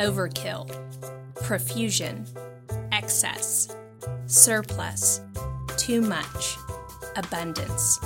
[0.00, 0.66] overkill,
[1.44, 2.24] profusion,
[2.90, 3.76] excess,
[4.26, 5.20] surplus,
[5.76, 6.56] too much,
[7.16, 8.00] abundance.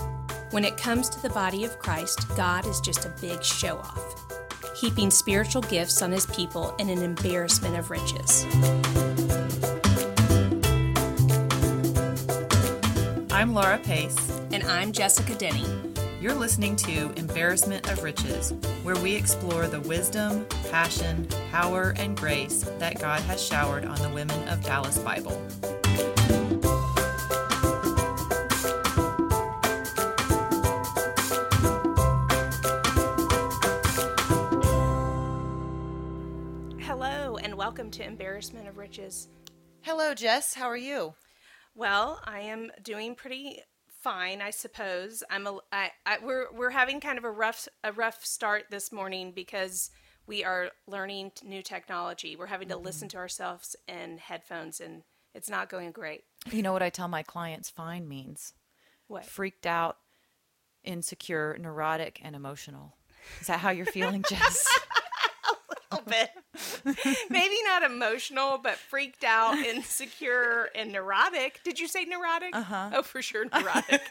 [0.51, 4.76] When it comes to the body of Christ, God is just a big show off,
[4.76, 8.45] heaping spiritual gifts on his people in an embarrassment of riches.
[13.31, 14.40] I'm Laura Pace.
[14.53, 15.83] And I'm Jessica Denny.
[16.25, 22.62] You're listening to Embarrassment of Riches, where we explore the wisdom, passion, power, and grace
[22.79, 25.33] that God has showered on the women of Dallas Bible.
[36.81, 39.29] Hello, and welcome to Embarrassment of Riches.
[39.83, 40.55] Hello, Jess.
[40.55, 41.12] How are you?
[41.75, 43.61] Well, I am doing pretty
[44.05, 45.25] fine, I suppose.
[45.31, 48.93] I'm a, I, I, we're we're having kind of a rough a rough start this
[48.93, 49.91] morning because
[50.27, 52.37] we are learning new technology.
[52.37, 53.17] We're having to listen mm-hmm.
[53.17, 55.03] to ourselves in headphones, and
[55.34, 56.25] it's not going great.
[56.53, 58.53] You know what I tell my clients fine means?
[59.09, 59.25] What?
[59.25, 59.97] Freaked out,
[60.84, 62.97] insecure, neurotic, and emotional.
[63.41, 64.69] Is that how you're feeling, Jess?
[65.95, 66.12] a little
[66.84, 67.25] bit.
[67.31, 71.61] Maybe not emotional, but freaked out, insecure, and neurotic.
[71.64, 72.50] Did you say neurotic?
[72.55, 72.91] Uh huh.
[72.95, 74.03] Oh, for sure, neurotic.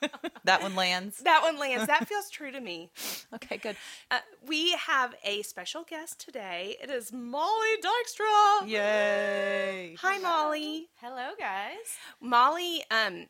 [0.44, 1.18] that one lands.
[1.18, 1.86] that one lands.
[1.86, 2.90] That feels true to me.
[3.34, 3.76] Okay, good.
[4.10, 6.76] Uh, we have a special guest today.
[6.82, 8.68] It is Molly Dykstra.
[8.68, 9.96] Yay!
[10.00, 10.88] Hi, Molly.
[11.00, 11.76] Hello, guys.
[12.20, 13.26] Molly, um,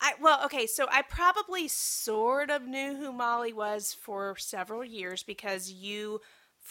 [0.00, 5.22] I well, okay, so I probably sort of knew who Molly was for several years
[5.22, 6.20] because you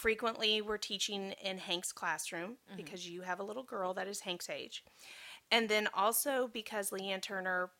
[0.00, 2.76] frequently were teaching in Hank's classroom mm-hmm.
[2.76, 4.82] because you have a little girl that is Hank's age.
[5.50, 7.70] And then also because Leanne Turner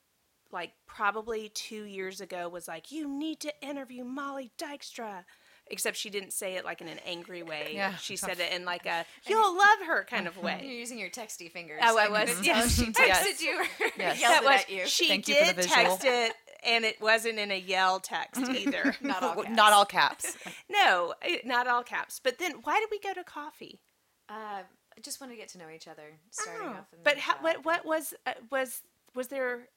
[0.52, 5.24] like probably 2 years ago was like you need to interview Molly Dykstra.
[5.72, 7.70] Except she didn't say it like in an angry way.
[7.74, 7.94] Yeah.
[7.96, 10.60] She said it in like a you'll love her kind of way.
[10.62, 11.80] You're using your texty fingers.
[11.82, 12.78] Oh, I was- tell yes.
[12.78, 13.42] Oh, she texted Yes.
[13.42, 13.64] you
[13.96, 14.20] Yes.
[14.20, 14.86] yelled that it was at you.
[14.86, 16.34] she Thank you for did the text it
[16.64, 19.56] and it wasn't in a yell text either Not all caps.
[19.56, 20.36] Not all caps.
[20.70, 23.80] no it- not all caps but then why did we go to coffee
[24.28, 24.62] Uh,
[24.96, 26.92] I just want to get to know each other, starting Oh, off.
[26.92, 28.82] In but the how, what what was uh, was
[29.14, 29.68] was there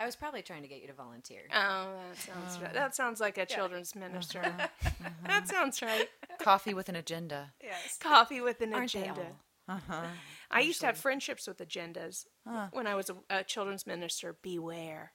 [0.00, 1.40] I was probably trying to get you to volunteer.
[1.52, 2.72] oh that sounds right.
[2.72, 5.08] that sounds like a children's minister Uh-huh.
[5.26, 6.08] that sounds right
[6.38, 7.52] Coffee with an agenda.
[7.62, 7.98] yes.
[8.00, 9.20] coffee with an Aren't they agenda
[9.68, 9.74] all?
[9.76, 10.02] Uh-huh.
[10.50, 12.24] i used to have friendships with agendas
[12.72, 15.12] when i was a, a children's minister beware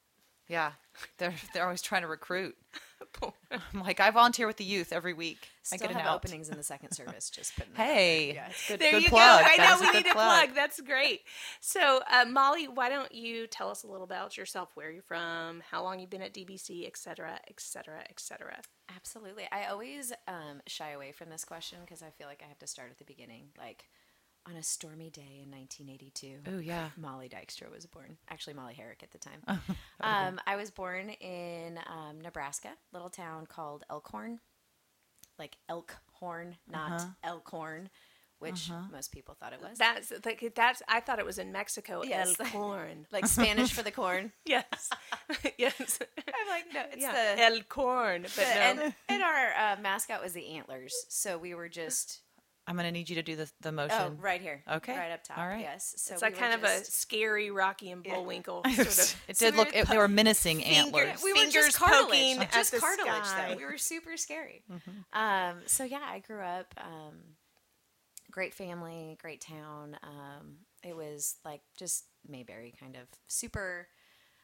[0.54, 0.74] Yeah,
[1.18, 2.56] they're they're always trying to recruit.
[3.52, 5.50] I'm like, I volunteer with the youth every week.
[5.64, 6.16] Still I get an have out.
[6.16, 7.30] openings in the second service.
[7.30, 7.74] Just putting.
[7.76, 8.48] Hey, there.
[8.68, 9.42] Good, there good you plug.
[9.42, 9.46] go.
[9.52, 10.50] I That know we need a plug.
[10.56, 11.22] That's great.
[11.60, 15.62] So, uh, Molly, why don't you tell us a little about yourself, where you're from,
[15.70, 18.60] how long you've been at DBC, et cetera, et cetera, et cetera.
[18.96, 19.44] Absolutely.
[19.52, 22.68] I always um, shy away from this question because I feel like I have to
[22.68, 23.48] start at the beginning.
[23.58, 23.86] Like
[24.48, 26.40] on a stormy day in 1982.
[26.48, 26.90] Oh yeah.
[26.98, 28.18] Molly Dykstra was born.
[28.30, 29.42] Actually, Molly Herrick at the time.
[30.06, 34.40] Oh, um, I was born in um, Nebraska, little town called Elkhorn,
[35.40, 37.06] like Elkhorn, not Uh-huh.
[37.24, 37.90] Elkhorn,
[38.40, 39.78] which most people thought it was.
[39.78, 40.82] That's like that's.
[40.90, 42.04] I thought it was in Mexico.
[42.04, 42.36] Yes.
[42.40, 43.08] El corn.
[43.14, 44.34] like Spanish for the corn.
[44.46, 44.90] yes,
[45.58, 46.00] yes.
[46.18, 47.42] I'm like, no, it's yeah, the.
[47.44, 48.24] Elkhorn.
[48.24, 48.84] But the- no.
[48.84, 52.20] and, and our uh, mascot was the antlers, so we were just
[52.66, 53.98] I'm gonna need you to do the the motion.
[54.00, 54.96] oh right here, Okay.
[54.98, 55.38] right up top.
[55.38, 55.60] All right.
[55.62, 59.16] Yes, so it's we like were kind of a scary Rocky and Bullwinkle sort of.
[59.28, 59.74] it So did we look.
[59.74, 61.22] were It, they were menacing antlers.
[61.24, 63.50] we were fingers just cartilage, poking at just the cartilage sky.
[63.52, 63.58] though.
[63.58, 64.64] We were super scary.
[64.72, 65.20] Mm-hmm.
[65.20, 66.74] Um, so yeah, I grew up.
[66.78, 67.16] Um,
[68.32, 69.98] great family, great town.
[70.02, 73.88] Um, it was like just Mayberry, kind of super,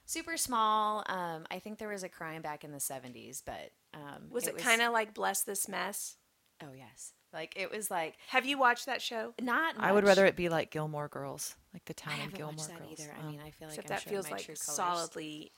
[0.05, 1.03] super small.
[1.07, 4.57] Um, I think there was a crime back in the seventies, but um, Was it,
[4.57, 6.17] kind of like Bless This Mess?
[6.61, 9.33] Oh yes, like it was like Have you watched that show?
[9.41, 9.75] not.
[9.77, 12.55] I would rather it be like Gilmore Girls, like the I town of haven't Gilmore
[12.55, 12.99] watched that Girls.
[12.99, 13.15] either.
[13.17, 14.75] Oh, I mean, I feel like Except I'm that feels my like true colors.
[14.75, 15.51] solidly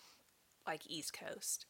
[0.67, 1.65] like East Coast.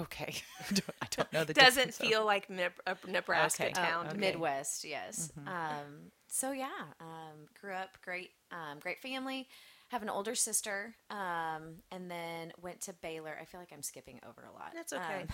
[0.00, 0.34] okay.
[0.70, 2.06] I don't- I know the Doesn't difference, though.
[2.08, 3.72] feel like a Nebraska Okay.
[3.76, 4.20] Oh, town to me.
[4.20, 5.30] Midwest, yes.
[5.46, 6.66] Um, so yeah,
[7.00, 9.48] um, grew up great, um, great family.
[9.90, 13.34] Have an older sister, um, and then went to Baylor.
[13.40, 14.72] I feel like I'm skipping over a lot.
[14.74, 15.24] That's okay.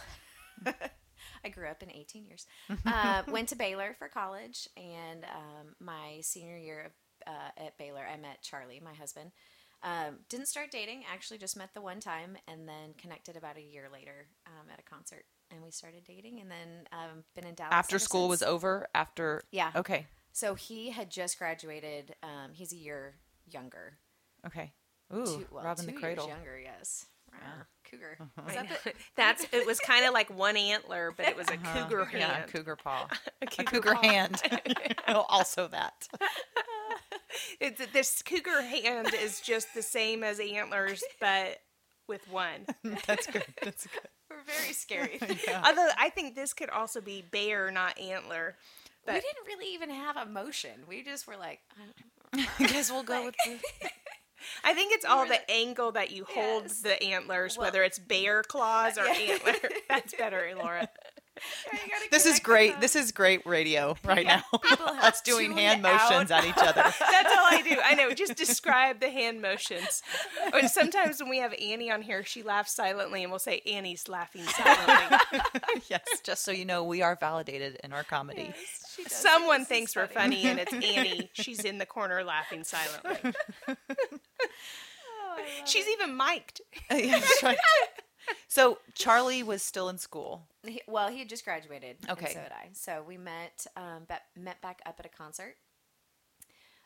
[1.44, 2.46] I grew up in 18 years.
[2.86, 6.92] uh, went to Baylor for college, and um, my senior year of,
[7.26, 9.32] uh, at Baylor, I met Charlie, my husband.
[9.82, 13.62] Um, didn't start dating, actually, just met the one time, and then connected about a
[13.62, 17.54] year later um, at a concert, and we started dating, and then um, been in
[17.54, 18.86] Dallas After school was over.
[18.94, 19.42] After.
[19.50, 19.72] Yeah.
[19.76, 20.06] Okay.
[20.32, 22.14] So he had just graduated.
[22.22, 23.16] Um, he's a year
[23.46, 23.98] younger.
[24.46, 24.72] Okay.
[25.14, 26.26] Ooh, Two- well, Robin the Cradle.
[26.26, 27.06] Years younger, yes.
[27.90, 28.16] Cougar.
[28.20, 28.48] Uh-huh.
[28.48, 31.56] Is that the, That's it was kind of like one antler, but it was a
[31.58, 32.16] cougar Uh-huh.
[32.18, 32.50] Yeah, hand.
[32.52, 33.08] cougar paw.
[33.42, 34.02] A A cougar cougar paw.
[34.02, 34.42] hand.
[35.08, 36.08] Oh, also that.
[37.60, 41.58] It's, this cougar hand is just the same as antlers, but
[42.08, 42.66] with one.
[43.06, 43.44] That's good.
[43.62, 44.08] That's good.
[44.30, 45.18] we're very scary.
[45.64, 48.56] Although I think this could also be bear, not antler.
[49.06, 50.72] we didn't really even have emotion.
[50.88, 51.60] We just were like,
[52.32, 53.58] I guess we'll go with the.
[54.64, 56.80] I think it's all the angle that you hold Yes.
[56.80, 59.32] the antlers, Well- whether it's bear claws or Yeah.
[59.34, 59.54] antler.
[59.88, 60.88] That's better, Laura.
[62.10, 62.80] This is great.
[62.80, 64.42] This is great radio right now.
[64.62, 66.08] People Us doing hand out.
[66.10, 66.82] motions at each other.
[66.82, 67.76] That's all I do.
[67.84, 68.12] I know.
[68.12, 70.02] Just describe the hand motions.
[70.52, 74.08] Or sometimes when we have Annie on here, she laughs silently, and we'll say Annie's
[74.08, 75.18] laughing silently.
[75.88, 78.52] yes, just so you know, we are validated in our comedy.
[78.94, 80.36] She does Someone think thinks this we're funny.
[80.44, 81.30] funny, and it's Annie.
[81.32, 83.32] She's in the corner laughing silently.
[83.68, 83.74] Oh,
[85.64, 86.60] She's even mic'd.
[86.90, 87.58] Yeah, that's right.
[88.48, 90.46] So Charlie was still in school.
[90.64, 91.96] He, well, he had just graduated.
[92.08, 92.26] Okay.
[92.26, 92.68] And so did I.
[92.72, 95.56] So we met um, bet, met back up at a concert.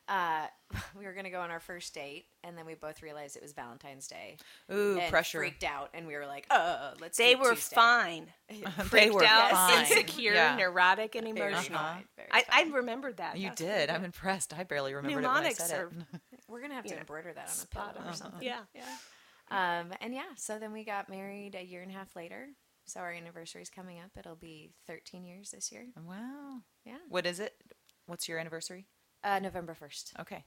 [0.07, 0.47] Uh,
[0.97, 3.43] we were going to go on our first date, and then we both realized it
[3.43, 4.37] was Valentine's Day.
[4.73, 5.37] Ooh, and pressure.
[5.37, 7.75] Freaked out, and we were like, "Uh, let's." They do were Tuesday.
[7.75, 8.25] fine.
[8.49, 9.81] they Freaked were out, fine.
[9.81, 10.55] insecure, Yeah.
[10.55, 11.77] neurotic, and Very emotional.
[11.77, 13.37] fine, very I, I remembered that.
[13.37, 13.75] You That's did.
[13.89, 14.51] pretty I'm impressed.
[14.57, 16.21] I barely remembered it when I Mnemonics said are it.
[16.47, 18.11] We're gonna have to you know, embroider that on a spot pillow on.
[18.11, 18.41] or something.
[18.41, 18.61] Yeah.
[18.73, 18.81] Yeah.
[19.51, 22.49] Um, and yeah, so then we got married a year and a half later.
[22.85, 24.11] So our anniversary is coming up.
[24.17, 25.85] It'll be 13 years this year.
[26.07, 26.61] Wow.
[26.85, 26.97] Yeah.
[27.09, 27.53] What is it?
[28.07, 28.87] What's your anniversary?
[29.23, 30.19] Uh, November 1st.
[30.21, 30.43] Okay.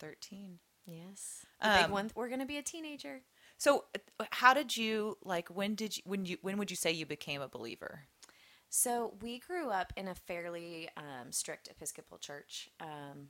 [0.00, 0.58] 13.
[0.86, 1.44] Yes.
[1.62, 2.10] The big Um, one.
[2.14, 3.22] We're gonna be a teenager.
[3.56, 3.84] So,
[4.20, 7.06] uh, how did you like when did you when you when would you say you
[7.06, 8.02] became a believer?
[8.68, 12.68] So we grew up in a fairly um, strict Episcopal church.
[12.80, 13.28] Um,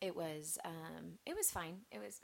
[0.00, 1.80] it was um, it was fine.
[1.90, 2.20] It was.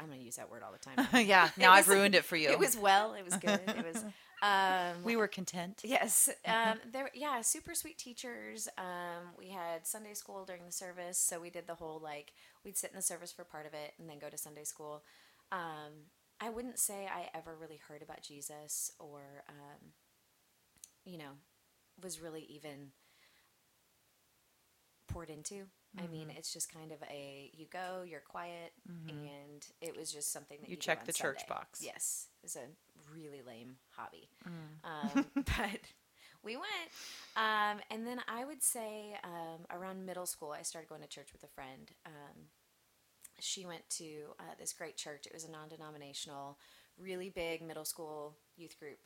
[0.00, 1.26] I'm going to use that word all the time.
[1.26, 2.50] yeah, now I've ruined it for you.
[2.50, 3.14] It was well.
[3.14, 3.60] It was good.
[3.66, 4.04] It was.
[4.42, 5.80] Um, we were content.
[5.84, 6.28] Yes.
[6.44, 8.68] Um, there, yeah, super sweet teachers.
[8.76, 12.76] Um, we had Sunday school during the service, so we did the whole like we'd
[12.76, 15.02] sit in the service for part of it and then go to Sunday school.
[15.50, 16.10] Um,
[16.42, 19.92] I wouldn't say I ever really heard about Jesus or, um,
[21.06, 21.38] you know,
[22.02, 22.90] was really even
[25.08, 25.68] poured into.
[25.98, 26.36] I mean, Mm-hmm.
[26.38, 28.72] it's just kind of a you go, you're quiet,
[29.08, 31.54] and it was just something that You you, check the church Sunday.
[31.54, 31.82] box.
[31.82, 32.66] Yes, it was a
[33.14, 34.84] really lame hobby, Mm.
[34.84, 35.80] um, but
[36.42, 36.90] we went.
[37.36, 41.32] Um, and then I would say um, around middle school, I started going to church
[41.32, 41.90] with a friend.
[42.06, 42.48] Um,
[43.40, 45.26] she went to uh, this great church.
[45.26, 46.58] It was a non-denominational,
[46.98, 48.98] really big middle school youth group.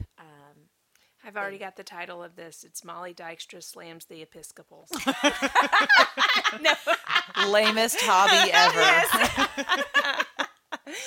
[1.24, 2.64] I've already got the title of this.
[2.64, 4.88] It's Molly Dykstra slams the Episcopals.
[7.48, 9.04] Lamest hobby ever.
[10.86, 11.02] probably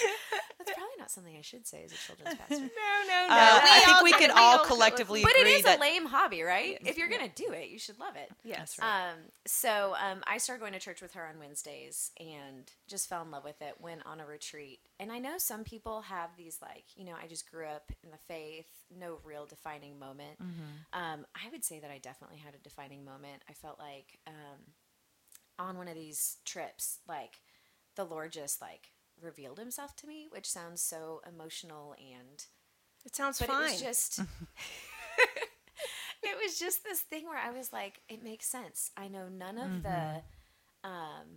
[1.12, 2.56] not something I should say as a children's pastor.
[2.56, 3.34] no, no, no.
[3.36, 5.82] Uh, I think we all- can all all- collectively But it agree is that a
[5.82, 6.78] lame hobby, right?
[6.86, 8.30] If you're gonna do it, you should love it.
[8.44, 8.78] Yes.
[8.82, 13.22] Um, so um, I started going to church with her on Wednesdays and just fell
[13.24, 13.76] in love with it.
[13.80, 17.28] Went on a retreat, and I know some people have these like, you know, I
[17.28, 18.68] just grew up in the faith,
[18.98, 20.40] no real defining moment.
[20.94, 23.42] Um, I would say that I definitely had a defining moment.
[23.50, 24.60] I felt like um,
[25.60, 27.40] on one of these trips, like
[27.96, 28.90] the Lord just like
[29.22, 32.46] revealed Himself to me, which sounds so emotional and
[33.06, 33.62] It sounds but fine.
[33.68, 34.20] it was just
[36.24, 38.92] it was just this thing where I was like, it makes sense.
[38.98, 40.22] I know none of the
[40.84, 41.28] um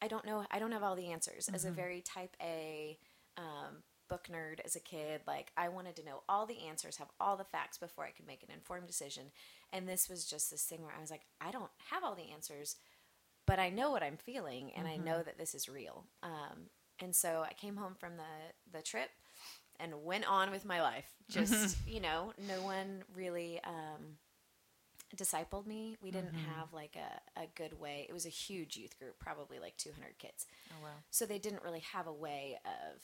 [0.00, 1.48] I don't know I don't have all the answers.
[1.52, 2.98] As a very type A
[3.36, 7.10] um book nerd as a kid, like I wanted to know all the answers, have
[7.18, 9.24] all the facts before I could make an informed decision.
[9.72, 12.30] And this was just this thing where I was like, I don't have all the
[12.32, 12.76] answers,
[13.46, 16.04] but I know what I'm feeling and I know that this is real.
[16.22, 16.68] Um
[17.00, 19.10] and so I came home from the the trip
[19.82, 21.10] and went on with my life.
[21.28, 24.16] Just, you know, no one really um,
[25.16, 25.96] discipled me.
[26.00, 28.06] We didn't have like a, a good way.
[28.08, 30.46] It was a huge youth group, probably like 200 kids.
[30.70, 30.88] Oh wow.
[31.10, 33.02] So they didn't really have a way of,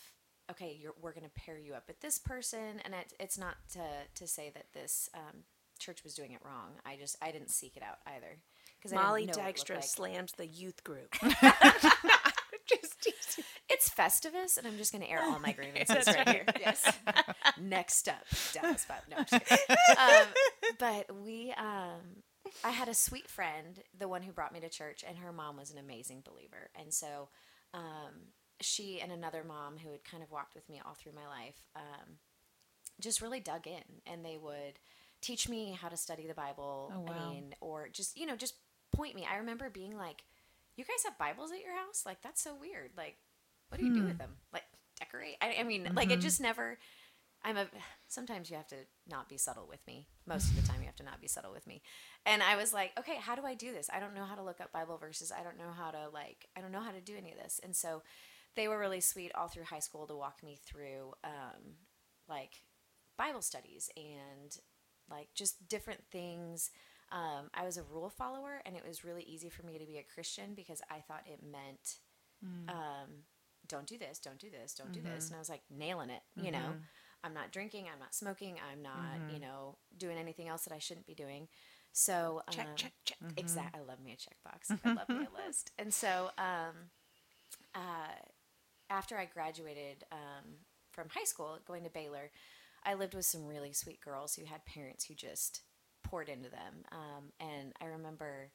[0.51, 2.81] okay, you're, we're going to pair you up with this person.
[2.85, 3.83] And it, it's not to,
[4.15, 5.43] to say that this um,
[5.79, 6.75] church was doing it wrong.
[6.87, 8.39] I just, I didn't seek it out either.
[8.79, 9.85] Because Molly I didn't know what it looked Dykstra like.
[9.85, 11.17] slams the youth group.
[13.99, 14.41] Just teasing.
[14.41, 16.45] It's Festivus, and I'm just going to air all my grievances right here.
[16.61, 16.93] Yes.
[17.61, 18.99] Next up, Dallas Bob.
[19.11, 19.17] No.
[19.19, 20.27] Um,
[20.79, 22.23] but we, um,
[22.65, 25.57] I had a sweet friend, the one who brought me to church, and her mom
[25.57, 26.71] was an amazing believer.
[26.79, 27.29] And so
[27.75, 31.27] um, she and another mom who had kind of walked with me all through my
[31.27, 32.19] life um,
[33.01, 34.79] just really dug in, and they would
[35.21, 36.93] teach me how to study the Bible.
[36.95, 37.15] Oh, wow.
[37.15, 38.55] I mean, or just, you know, just
[38.93, 39.27] point me.
[39.31, 40.25] I remember being like,
[40.77, 42.05] you guys have Bibles at your house?
[42.07, 42.93] Like, that's so weird.
[42.97, 43.17] Like,
[43.69, 44.31] what do you do with them?
[44.53, 44.65] Like,
[44.99, 45.37] decorate?
[45.41, 46.79] I, I mean, like, it just never,
[47.45, 47.67] I'm a
[48.09, 48.77] sometimes you have to
[49.09, 50.07] not be subtle with me.
[50.27, 51.83] Most of the time you have to not be subtle with me.
[52.27, 53.89] And I was like, okay, how do I do this?
[53.93, 55.31] I don't know how to look up Bible verses.
[55.31, 57.61] I don't know how to like I don't know how to do any of this.
[57.63, 58.03] And so
[58.57, 61.77] they were really sweet all through high school to walk me through um,
[62.29, 62.63] like
[63.17, 64.57] Bible studies and
[65.11, 66.71] like just different things.
[67.13, 69.97] Um, I was a rule follower, and it was really easy for me to be
[69.99, 71.97] a Christian because I thought it meant,
[72.69, 73.09] um,
[73.69, 75.27] don't do this, don't do this, don't do this.
[75.29, 76.75] And I was like nailing it, you know.
[77.25, 80.79] I'm not drinking, I'm not smoking, I'm not, you know, doing anything else that I
[80.79, 81.49] shouldn't be doing.
[81.93, 83.19] So Check, um, check, check.
[83.37, 83.81] Exactly.
[83.81, 84.79] I love me a checkbox.
[84.85, 85.73] I love me a list.
[85.79, 86.91] And so, um,
[87.75, 88.15] uh,
[88.91, 90.45] after I graduated um,
[90.93, 92.31] from high school, going to Baylor,
[92.85, 95.63] I lived with some really sweet girls who had parents who just
[96.05, 96.85] poured into them.
[96.93, 98.51] Um, and I remember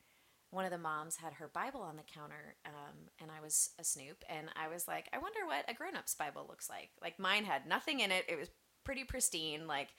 [0.54, 3.84] one of the moms had her Bible on the counter, um, and I was a
[3.84, 6.92] snoop, and I was like, I wonder what a grown up's Bible looks like.
[7.02, 8.50] Like mine had nothing in it; it was
[8.84, 9.66] pretty pristine.
[9.66, 9.90] Like,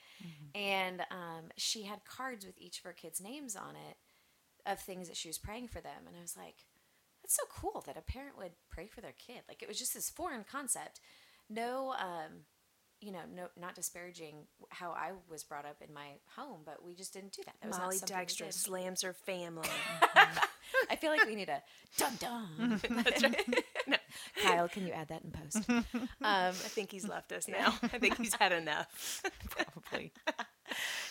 [0.55, 3.97] and um, she had cards with each of her kids' names on it
[4.65, 6.65] of things that she was praying for them, and I was like,
[7.21, 9.41] that's so cool that a parent would pray for their kid.
[9.49, 11.01] Like it was just this foreign concept.
[11.49, 12.45] No, um,
[13.01, 14.35] you know, no, not disparaging
[14.69, 17.55] how I was brought up in my home, but we just didn't do that.
[17.61, 19.67] that Molly Dykstra slams her family.
[20.89, 21.61] I feel like we need a
[21.97, 22.81] dum dum.
[22.89, 23.63] That's right.
[23.87, 23.97] No,
[24.41, 25.69] Kyle, can you add that in post?
[25.69, 25.85] Um,
[26.23, 27.75] I think he's left us now.
[27.83, 29.21] I think he's had enough.
[29.51, 30.11] Probably.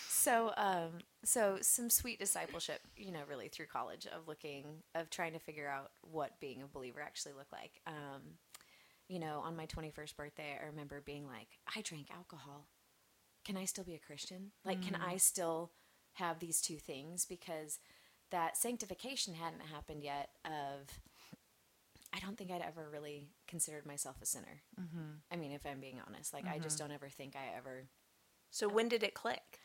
[0.09, 4.65] so, um, so some sweet discipleship, you know, really through college of looking,
[4.97, 7.81] of trying to figure out what being a believer actually looked like.
[7.87, 8.23] Um,
[9.09, 12.69] you know, on my 21st birthday, I remember being like, I drank alcohol.
[13.45, 14.53] Can I still be a Christian?
[14.65, 15.73] Like, can I still
[16.15, 17.27] have these two things?
[17.27, 17.79] Because
[18.31, 20.31] that sanctification hadn't happened yet.
[20.47, 20.89] Of,
[22.15, 24.63] I don't think I'd ever really considered myself a sinner.
[24.81, 25.11] Mm-hmm.
[25.31, 27.85] I mean, if I'm being honest, like, I just don't ever think I ever
[28.51, 29.59] So when did it click?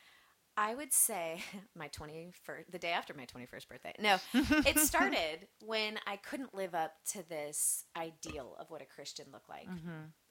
[0.59, 1.41] I would say
[1.75, 3.93] my 21st, the day after my 21st birthday.
[3.97, 9.27] No, it started when I couldn't live up to this ideal of what a Christian
[9.31, 9.67] looked like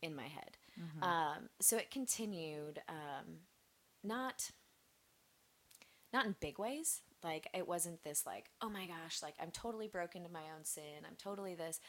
[0.03, 0.59] in my head.
[1.03, 3.39] Um, so it continued, um,
[4.05, 4.51] not,
[6.13, 7.01] not in big ways.
[7.25, 10.65] Like it wasn't this like, oh my gosh, like I'm totally broken to my own
[10.65, 11.07] sin.
[11.07, 11.81] I'm totally this.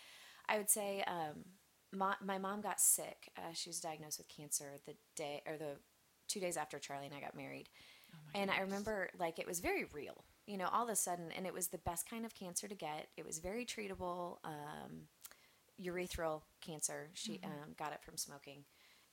[0.47, 1.43] I would say, um,
[1.91, 3.31] my, my mom got sick.
[3.37, 5.75] Uh, she was diagnosed with cancer the day or the
[6.29, 7.67] two days after Charlie and I got married.
[8.33, 11.45] And I remember like it was very real, you know, all of a sudden, and
[11.45, 13.07] it was the best kind of cancer to get.
[13.17, 15.07] It was very treatable, um,
[15.81, 17.09] urethral cancer.
[17.13, 18.65] She um, got it from smoking.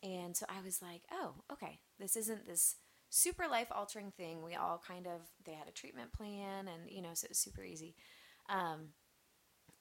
[0.03, 2.77] And so I was like, oh, okay, this isn't this
[3.09, 4.43] super life altering thing.
[4.43, 7.39] We all kind of, they had a treatment plan, and, you know, so it was
[7.39, 7.95] super easy.
[8.49, 8.89] Um,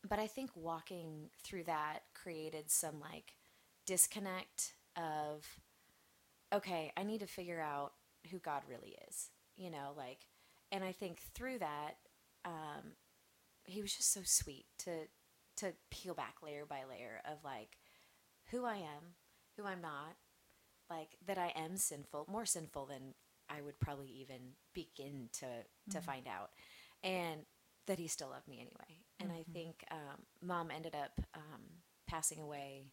[0.07, 3.33] but I think walking through that created some like
[3.85, 5.45] disconnect of,
[6.53, 7.93] okay, I need to figure out
[8.31, 10.27] who God really is, you know, like,
[10.71, 11.97] and I think through that,
[12.43, 12.93] um,
[13.65, 15.07] he was just so sweet to
[15.57, 17.77] to peel back layer by layer of like
[18.51, 19.15] who I am,
[19.57, 20.15] who I'm not,
[20.89, 23.13] like that I am sinful, more sinful than
[23.49, 25.45] I would probably even begin to
[25.91, 26.51] to find out,
[27.03, 27.41] and
[27.87, 28.99] that he still loved me anyway.
[29.19, 31.61] And I think um, mom ended up um,
[32.07, 32.87] passing away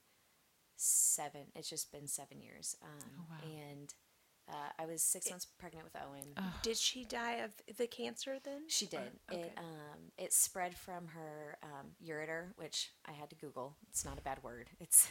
[0.76, 1.42] seven.
[1.54, 3.94] It's just been seven years, um, and
[4.48, 6.34] uh, I was six months pregnant with Owen.
[6.62, 8.62] Did she die of the cancer then?
[8.68, 9.00] She did.
[9.30, 9.42] okay.
[9.42, 13.76] It um, it spread from her um, ureter, which I had to Google.
[13.90, 14.68] It's not a bad word.
[14.80, 15.08] It's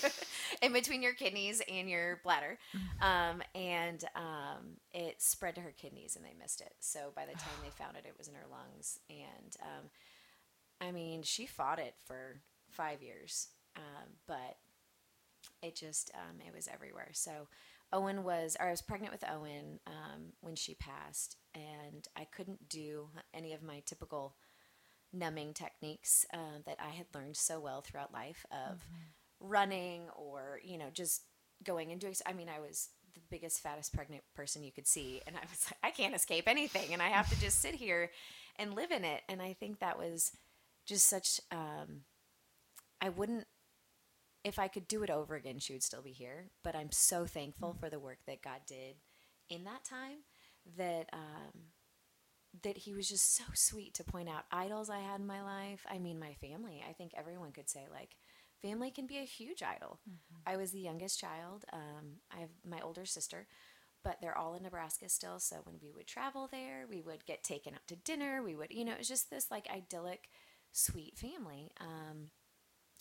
[0.62, 2.58] in between your kidneys and your bladder,
[3.00, 6.74] um, and um, it spread to her kidneys, and they missed it.
[6.80, 9.90] So by the time they found it, it was in her lungs, and um,
[10.80, 12.40] I mean, she fought it for
[12.70, 14.56] five years, um, but
[15.62, 17.10] it just um, it was everywhere.
[17.12, 17.48] So
[17.92, 22.68] Owen was, or I was pregnant with Owen um, when she passed, and I couldn't
[22.68, 24.36] do any of my typical
[25.12, 28.82] numbing techniques uh, that I had learned so well throughout life of
[29.40, 31.22] running or you know just
[31.62, 32.14] going and doing.
[32.26, 35.66] I mean, I was the biggest, fattest pregnant person you could see, and I was
[35.70, 38.10] like, I can't escape anything, and I have to just sit here
[38.56, 39.22] and live in it.
[39.28, 40.32] And I think that was
[40.86, 41.40] just such.
[41.50, 42.02] Um,
[43.00, 43.46] I wouldn't
[44.44, 46.50] if I could do it over again, she would still be here.
[46.62, 48.96] But I'm so thankful for the work that God did
[49.48, 50.18] in that time
[50.76, 51.70] that um,
[52.62, 55.84] that He was just so sweet to point out idols I had in my life.
[55.90, 56.84] I mean, my family.
[56.88, 58.16] I think everyone could say like,
[58.60, 60.00] family can be a huge idol.
[60.46, 61.64] I was the youngest child.
[61.72, 63.46] Um, I have my older sister.
[64.04, 65.38] But they're all in Nebraska still.
[65.38, 68.42] So when we would travel there, we would get taken out to dinner.
[68.42, 70.28] We would, you know, it was just this like idyllic,
[70.72, 71.70] sweet family.
[71.80, 72.30] Um,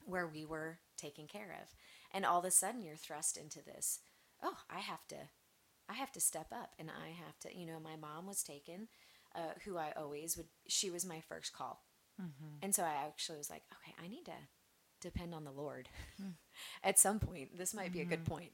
[0.06, 1.70] where we were taken care of.
[2.14, 4.00] And all of a sudden, you're thrust into this
[4.44, 5.18] oh, I have to,
[5.90, 8.88] I have to step up, and I have to, you know, my mom was taken,
[9.36, 10.48] uh, who I always would.
[10.68, 11.84] She was my first call,
[12.62, 14.32] and so I actually was like, okay, I need to
[15.02, 15.90] depend on the Lord.
[16.84, 18.52] At some point, this might be a good point.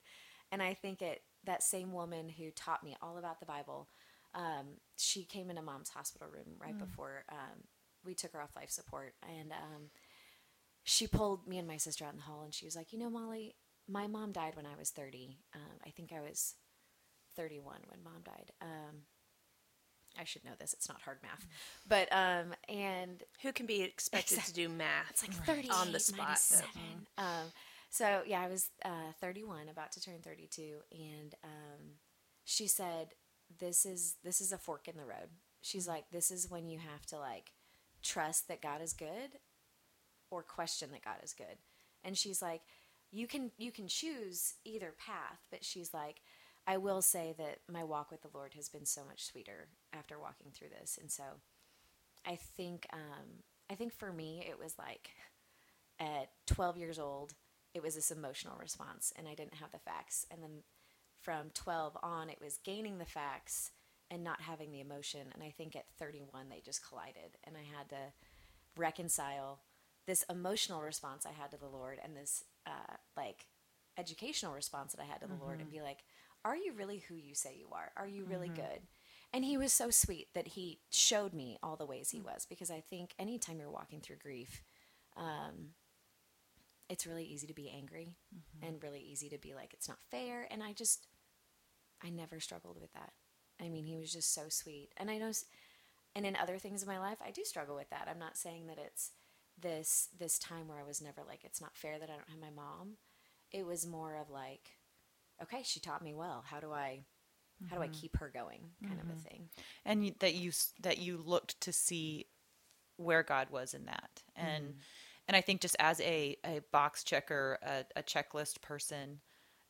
[0.52, 3.88] And I think it that same woman who taught me all about the Bible,
[4.36, 7.64] um, she came into mom's hospital room right before um,
[8.06, 9.90] we took her off life support, and um,
[10.90, 13.00] she pulled me and my sister out in the hall, and she was like, "You
[13.00, 13.56] know, Molly,
[13.90, 15.38] my mom died when I was 30.
[15.54, 16.56] Um, I think I was
[17.36, 18.54] 31 when mom died.
[18.62, 19.02] Um,
[20.18, 21.46] I should know this; it's not hard math,
[21.86, 25.10] but um, and Who can be expected to do math?
[25.10, 26.38] it's like 38 on the spot.
[26.40, 26.70] 7.
[27.18, 27.52] Um,
[27.90, 31.98] so yeah, I was uh, 31, about to turn 32, and um,
[32.46, 33.10] she said,
[33.60, 36.80] "This is this is a fork in the road." She's like, "This is when you
[36.80, 37.52] have to like
[38.02, 39.40] trust that God is good,
[40.30, 41.58] or question that God is good."
[42.04, 42.62] And she's like,
[43.12, 46.22] "You can you can choose either path," but she's like.
[46.70, 50.20] I will say that my walk with the Lord has been so much sweeter after
[50.20, 51.24] walking through this, and so
[52.26, 55.12] I think um, I think for me it was like
[56.00, 57.34] at 12 years old
[57.74, 60.64] it was this emotional response and I didn't have the facts and then
[61.22, 63.72] from 12 on it was gaining the facts
[64.12, 67.78] and not having the emotion and I think at 31 they just collided and I
[67.78, 68.14] had to
[68.76, 69.60] reconcile
[70.08, 73.46] this emotional response I had to the Lord and this uh, like
[73.98, 76.00] educational response that I had to the Lord and be like
[76.46, 78.82] are you really who you say you are are you really good
[79.34, 82.72] and he was so sweet that he showed me all the ways he was because
[82.72, 84.64] I think anytime you're walking through grief,
[85.18, 85.74] um,
[86.90, 88.16] it's really easy to be angry
[88.66, 90.48] and really easy to be like, it's not fair.
[90.50, 91.08] And I just,
[92.02, 93.12] I never struggled with that.
[93.62, 94.90] I mean, he was just so sweet.
[94.96, 95.32] And I know,
[96.16, 98.08] and in other things in my life, I do struggle with that.
[98.10, 99.12] I'm not saying that it's
[99.60, 102.40] this this time where I was never like, it's not fair that I don't have
[102.40, 102.98] my mom.
[103.52, 104.72] It was more of like,
[105.42, 106.44] okay, she taught me well.
[106.46, 107.02] How do I,
[107.70, 108.00] how do I mm-hmm.
[108.00, 109.20] keep her going, kind of a mm-hmm.
[109.22, 109.50] thing.
[109.86, 112.28] and you, that you that you looked to see
[112.98, 114.80] where God was in that, and mm-hmm.
[115.28, 119.22] and I think just as a a box checker, a, a checklist person,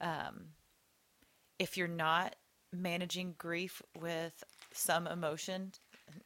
[0.02, 0.48] um,
[1.60, 2.36] if you're not
[2.74, 5.72] managing grief with some emotion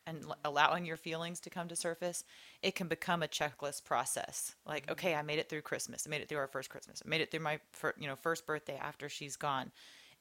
[0.05, 2.23] and l- allowing your feelings to come to surface,
[2.61, 4.55] it can become a checklist process.
[4.65, 6.05] Like, okay, I made it through Christmas.
[6.05, 7.01] I made it through our first Christmas.
[7.05, 9.71] I made it through my fir- you know first birthday after she's gone.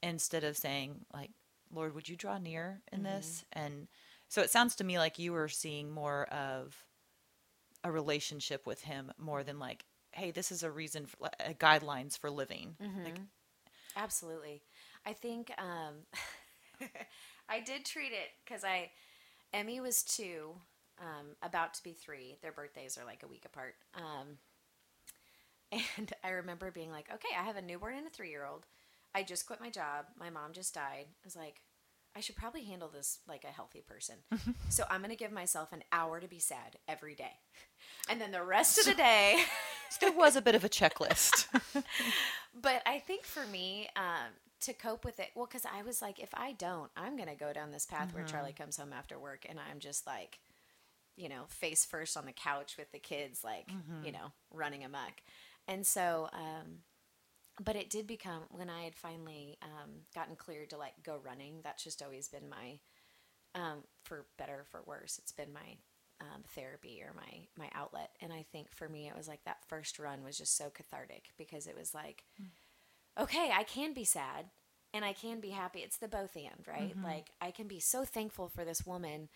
[0.03, 1.31] Instead of saying like,
[1.73, 3.45] Lord, would you draw near in this?
[3.53, 3.87] And
[4.29, 6.85] so it sounds to me like you were seeing more of
[7.85, 12.19] a relationship with Him more than like, hey, this is a reason, for, uh, guidelines
[12.19, 12.77] for living.
[13.05, 13.21] Like,
[13.97, 14.63] Absolutely.
[15.07, 15.95] I think um,
[17.49, 18.91] I did treat it because I,
[19.53, 20.55] Emmy was two,
[21.01, 22.37] um, about to be three.
[22.43, 23.75] Their birthdays are like a week apart.
[23.95, 24.39] Um,
[25.97, 28.67] and I remember being like, okay, I have a newborn and a three year old.
[29.15, 30.07] I just quit my job.
[30.19, 31.07] My mom just died.
[31.09, 31.63] I was like,
[32.17, 34.17] I should probably handle this like a healthy person.
[34.69, 37.33] so I'm going to give myself an hour to be sad every day.
[38.09, 39.43] And then the rest of the day.
[40.01, 41.47] there was a bit of a checklist.
[42.61, 46.19] but I think for me, um, to cope with it, well, because I was like,
[46.19, 49.19] if I don't, I'm going to go down this path where Charlie comes home after
[49.19, 50.39] work and I'm just like,
[51.17, 53.69] you know, face first on the couch with the kids, like,
[54.05, 55.23] you know, running amok.
[55.67, 56.79] And so, um,
[57.63, 61.61] but it did become when I had finally um, gotten cleared to like go running.
[61.63, 62.79] That's just always been my,
[63.55, 65.77] um, for better or for worse, it's been my
[66.21, 68.11] um, therapy or my my outlet.
[68.21, 71.31] And I think for me, it was like that first run was just so cathartic
[71.39, 72.25] because it was like,
[73.21, 74.47] okay, I can be sad
[74.93, 75.81] and I can be happy.
[75.81, 76.91] It's the both and, right?
[76.91, 77.05] Mm-hmm.
[77.05, 79.29] Like I can be so thankful for this woman,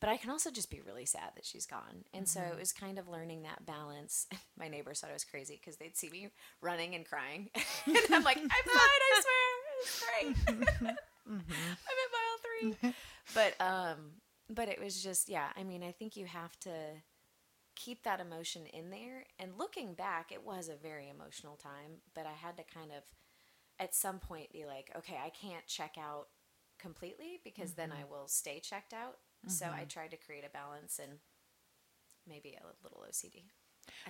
[0.00, 2.04] but I can also just be really sad that she's gone.
[2.14, 2.52] And so mm-hmm.
[2.52, 4.26] it was kind of learning that balance.
[4.58, 6.28] My neighbors thought I was crazy because they'd see me
[6.60, 7.50] running and crying.
[7.86, 9.50] and I'm like, I'm fine, I swear.
[9.82, 10.36] It's great.
[10.46, 10.86] Mm-hmm.
[11.26, 12.94] I'm at mile three.
[13.34, 13.96] But um
[14.52, 16.70] but it was just yeah, I mean, I think you have to
[17.76, 19.24] keep that emotion in there.
[19.38, 23.04] And looking back, it was a very emotional time, but I had to kind of
[23.80, 26.28] at some point be like, okay, I can't check out
[26.78, 29.16] completely because then I will stay checked out.
[29.46, 31.12] So I tried to create a balance and
[32.28, 33.44] maybe a little OCD.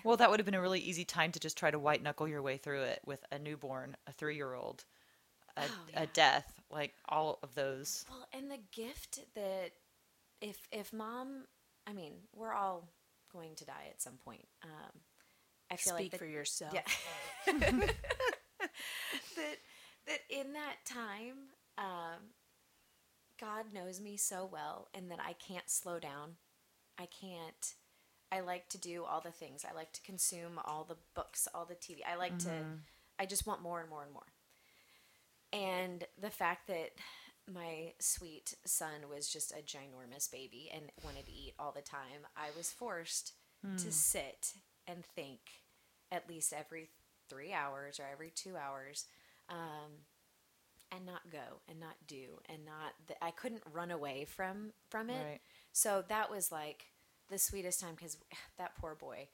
[0.02, 2.26] well, that would have been a really easy time to just try to white knuckle
[2.26, 4.84] your way through it with a newborn, a three year old,
[5.56, 5.62] a,
[5.94, 8.04] a death, like all of those.
[8.10, 9.70] Well, and the gift that
[10.40, 11.44] if if mom,
[11.86, 12.88] I mean, we're all
[13.32, 14.48] going to die at some point.
[14.64, 15.00] Um,
[15.70, 16.74] I feel Speak like for yourself.
[16.74, 17.52] Yeah.
[19.36, 19.56] that
[20.06, 22.34] that in that time, um,
[23.40, 26.36] God knows me so well, and that I can't slow down.
[26.98, 27.74] I can't.
[28.32, 29.64] I like to do all the things.
[29.68, 32.00] I like to consume all the books, all the TV.
[32.10, 32.50] I like to.
[33.18, 34.26] I just want more and more and more.
[35.52, 36.90] and the fact that
[37.52, 42.26] my sweet son was just a ginormous baby and wanted to eat all the time,
[42.36, 43.32] I was forced
[43.78, 44.54] to sit
[44.86, 45.40] and think
[46.12, 46.88] at least every
[47.30, 49.06] three hours or every two hours
[49.48, 49.90] um,
[50.92, 55.08] and not go and not do and not th- i couldn't run away from from
[55.08, 55.40] it Right.
[55.72, 56.86] so that was like
[57.30, 58.18] the sweetest time because
[58.58, 59.28] that poor boy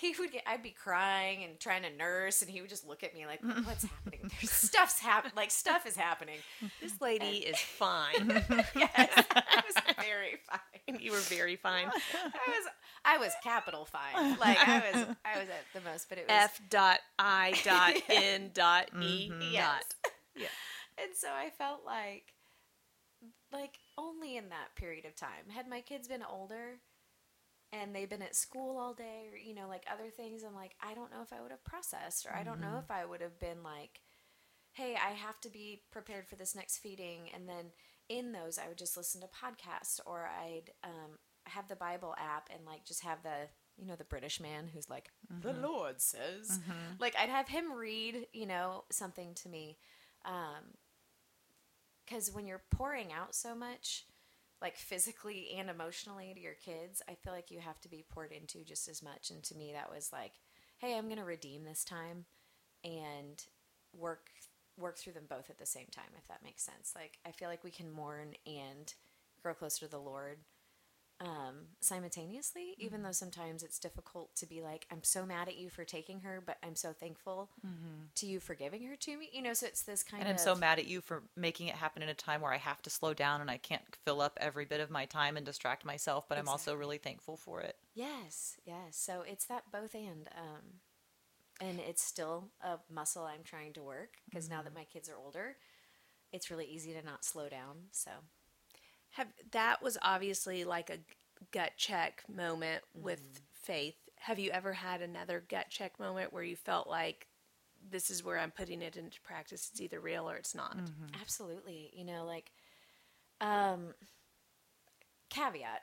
[0.00, 3.02] he would get i'd be crying and trying to nurse and he would just look
[3.04, 6.38] at me like what's happening There's stuff's happening like stuff is happening
[6.80, 8.42] This lady is fine.
[8.74, 11.86] yes i was very fine you were very fine.
[11.86, 12.66] i was
[13.04, 16.34] i was capital fine like i was i was at the most but it was
[16.36, 19.52] F dot I dot N dot E mm-hmm.
[19.52, 19.84] Yes.
[20.36, 20.46] dot.
[21.02, 22.32] and so I felt like
[23.52, 26.78] like only in that period of time had my kids been older
[27.72, 30.74] and they've been at school all day or you know like other things I'm like
[30.82, 33.20] I don't know if I would have processed or I don't know if I would
[33.20, 34.00] have been like
[34.72, 37.28] hey I have to be prepared for this next feeding.
[37.34, 37.66] And then
[38.08, 42.48] in those I would just listen to podcasts or I'd um, have the Bible app
[42.54, 45.10] and like just have the you know the British man who's like
[45.42, 46.58] the Lord says.
[46.98, 49.78] Like I'd have him read you know something to me
[50.24, 50.74] um,
[52.04, 54.04] because when you're pouring out so much
[54.60, 58.32] like physically and emotionally to your kids i feel like you have to be poured
[58.32, 59.30] into just as much.
[59.30, 60.32] And to me that was like
[60.78, 62.24] hey i'm going to redeem this time
[62.84, 63.44] and
[63.96, 64.30] work
[64.78, 66.92] work through them both at the same time if that makes sense.
[66.94, 68.92] Like i feel like we can mourn and
[69.42, 70.38] grow closer to the lord
[71.20, 75.68] um, simultaneously, even though sometimes it's difficult to be like, I'm so mad at you
[75.68, 77.50] for taking her, but I'm so thankful
[78.16, 79.28] to you for giving her to me.
[79.32, 80.38] You know, so it's this kind And of.
[80.38, 82.80] I'm so mad at you for making it happen in a time where I have
[82.82, 85.84] to slow down and I can't fill up every bit of my time and distract
[85.84, 87.76] myself, but I'm also really thankful for it.
[87.94, 88.96] Yes, yes.
[88.96, 90.28] So it's that both and.
[90.36, 90.80] Um,
[91.60, 95.16] and it's still a muscle I'm trying to work because now that my kids are
[95.22, 95.56] older,
[96.32, 97.88] it's really easy to not slow down.
[97.92, 98.10] So
[99.10, 100.98] Have that was obviously like a
[101.52, 103.96] gut check moment with faith.
[104.16, 107.26] Have you ever had another gut check moment where you felt like
[107.90, 109.68] this is where I'm putting it into practice?
[109.72, 110.76] It's either real or it's not.
[111.20, 111.90] Absolutely.
[111.94, 112.52] You know, like,
[113.40, 113.94] um,
[115.30, 115.82] caveat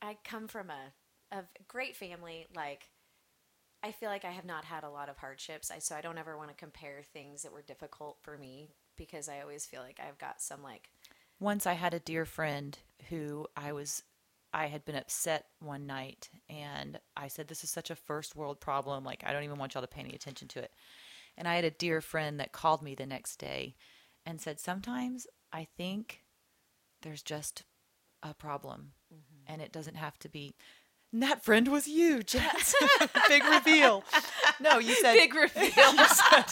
[0.00, 2.46] I come from a, a great family.
[2.54, 2.90] Like,
[3.82, 5.70] I feel like I have not had a lot of hardships.
[5.70, 9.28] I, so I don't ever want to compare things that were difficult for me because
[9.28, 10.90] I always feel like I've got some, like,
[11.40, 14.02] Once I had a dear friend who I was
[14.52, 18.60] I had been upset one night and I said this is such a first world
[18.60, 20.72] problem like I don't even want y'all to pay any attention to it.
[21.36, 23.76] And I had a dear friend that called me the next day
[24.24, 26.24] and said sometimes I think
[27.02, 27.64] there's just
[28.22, 29.52] a problem mm-hmm.
[29.52, 30.54] and it doesn't have to be
[31.12, 32.74] and that friend was you, Jess.
[33.28, 34.04] Big reveal.
[34.60, 35.94] No, you said Big reveal.
[35.94, 36.44] you said,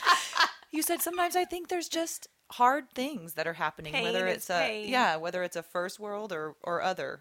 [0.71, 4.37] you said sometimes I think there's just hard things that are happening, Pain whether is
[4.37, 4.89] it's a pain.
[4.89, 7.21] yeah, whether it's a first world or or other.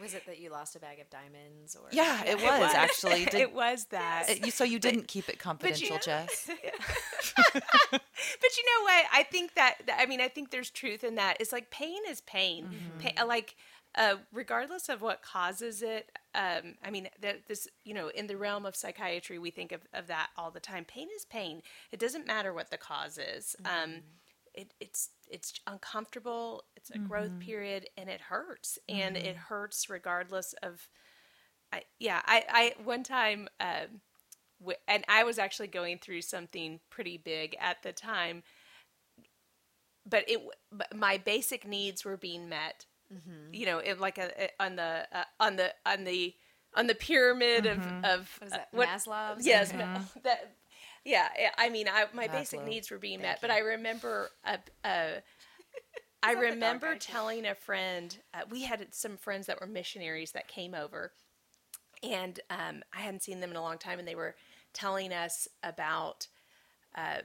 [0.00, 1.88] was it that you lost a bag of diamonds or?
[1.92, 3.24] Yeah, it was, actually.
[3.30, 4.26] Did, it was that.
[4.30, 6.48] uh, you, so you didn't keep it confidential, you- Jess.
[7.52, 9.04] but you know what?
[9.12, 11.36] I think that, that- I mean, I think there's truth in that.
[11.40, 12.66] It's like pain is pain.
[12.66, 13.16] Mm-hmm.
[13.16, 13.56] Pa- like,
[13.94, 16.10] uh, regardless of what causes it.
[16.34, 19.82] Um, I mean, that this, you know, in the realm of psychiatry, we think of,
[19.92, 20.84] of that all the time.
[20.84, 21.62] Pain is pain.
[21.90, 23.54] It doesn't matter what the cause is.
[23.62, 23.90] Mm-hmm.
[23.90, 24.00] Um,
[24.54, 26.64] it, it's it's uncomfortable.
[26.76, 27.38] It's a growth Mm-hmm.
[27.40, 30.88] period, and it hurts, and it hurts regardless of.
[31.72, 33.48] I, yeah, I, I one time.
[33.60, 34.00] Um,
[34.60, 38.42] wi- and I was actually going through something pretty big at the time.
[40.04, 42.86] But it, but my basic needs were being met.
[43.52, 46.34] You know, it like a, a- on the uh, on the on the
[46.74, 49.46] on the pyramid of of Was that uh, what- Maslow's?
[49.46, 49.70] Yes,
[50.24, 50.54] that.
[51.04, 52.68] Yeah, I mean, I, my basic Maslow.
[52.68, 55.20] needs were being met, but I remember uh, uh,
[56.22, 60.74] I remember telling a friend uh, we had some friends that were missionaries that came
[60.74, 61.12] over,
[62.02, 64.36] and um, I hadn't seen them in a long time, and they were
[64.72, 66.28] telling us about,
[66.94, 67.18] uh,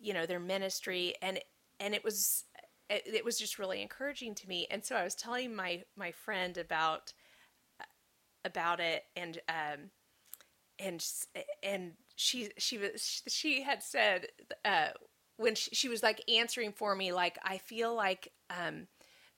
[0.00, 1.38] you know, their ministry, and
[1.78, 2.44] and it was
[2.88, 6.10] it, it was just really encouraging to me, and so I was telling my my
[6.10, 7.12] friend about
[8.44, 9.90] about it, and um,
[10.78, 11.04] and
[11.62, 14.26] and she she was she had said
[14.62, 14.88] uh,
[15.38, 18.88] when she, she was like answering for me, like I feel like um,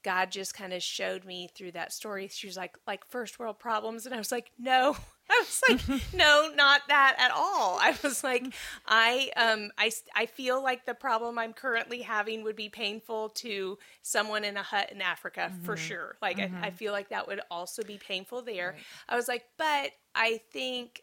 [0.02, 2.26] God just kind of showed me through that story.
[2.26, 4.04] She was like, like first world problems.
[4.04, 4.96] And I was like, no,
[5.30, 7.78] I was like, no, not that at all.
[7.80, 8.52] I was like,
[8.84, 13.78] I, um, I, I feel like the problem I'm currently having would be painful to
[14.02, 16.16] someone in a hut in Africa for sure.
[16.20, 18.74] Like, I, I feel like that would also be painful there.
[19.08, 21.02] I was like, but I think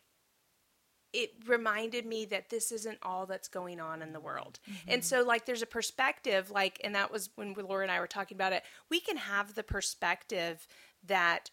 [1.13, 4.59] it reminded me that this isn't all that's going on in the world.
[4.87, 5.05] And mm-hmm.
[5.05, 8.35] so like there's a perspective like and that was when Laura and I were talking
[8.37, 8.63] about it.
[8.89, 10.67] We can have the perspective
[11.07, 11.49] that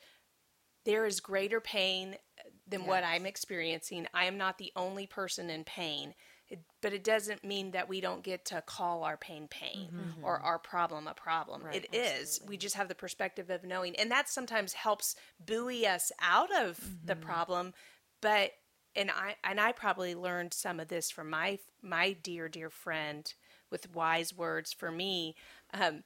[0.84, 4.06] there is greater pain uh, than what I'm experiencing.
[4.14, 6.14] I am not the only person in pain.
[6.48, 10.24] It, but it doesn't mean that we don't get to call our pain pain mm-hmm.
[10.24, 10.46] or mm-hmm.
[10.46, 11.62] our problem a problem.
[11.72, 12.40] It is.
[12.46, 13.96] We just have the perspective of knowing.
[13.96, 17.74] And that sometimes helps buoy us out of the problem.
[18.22, 18.52] But
[18.96, 23.32] and I and I probably learned some of this from my my dear dear friend
[23.70, 25.36] with wise words for me
[25.74, 26.04] um,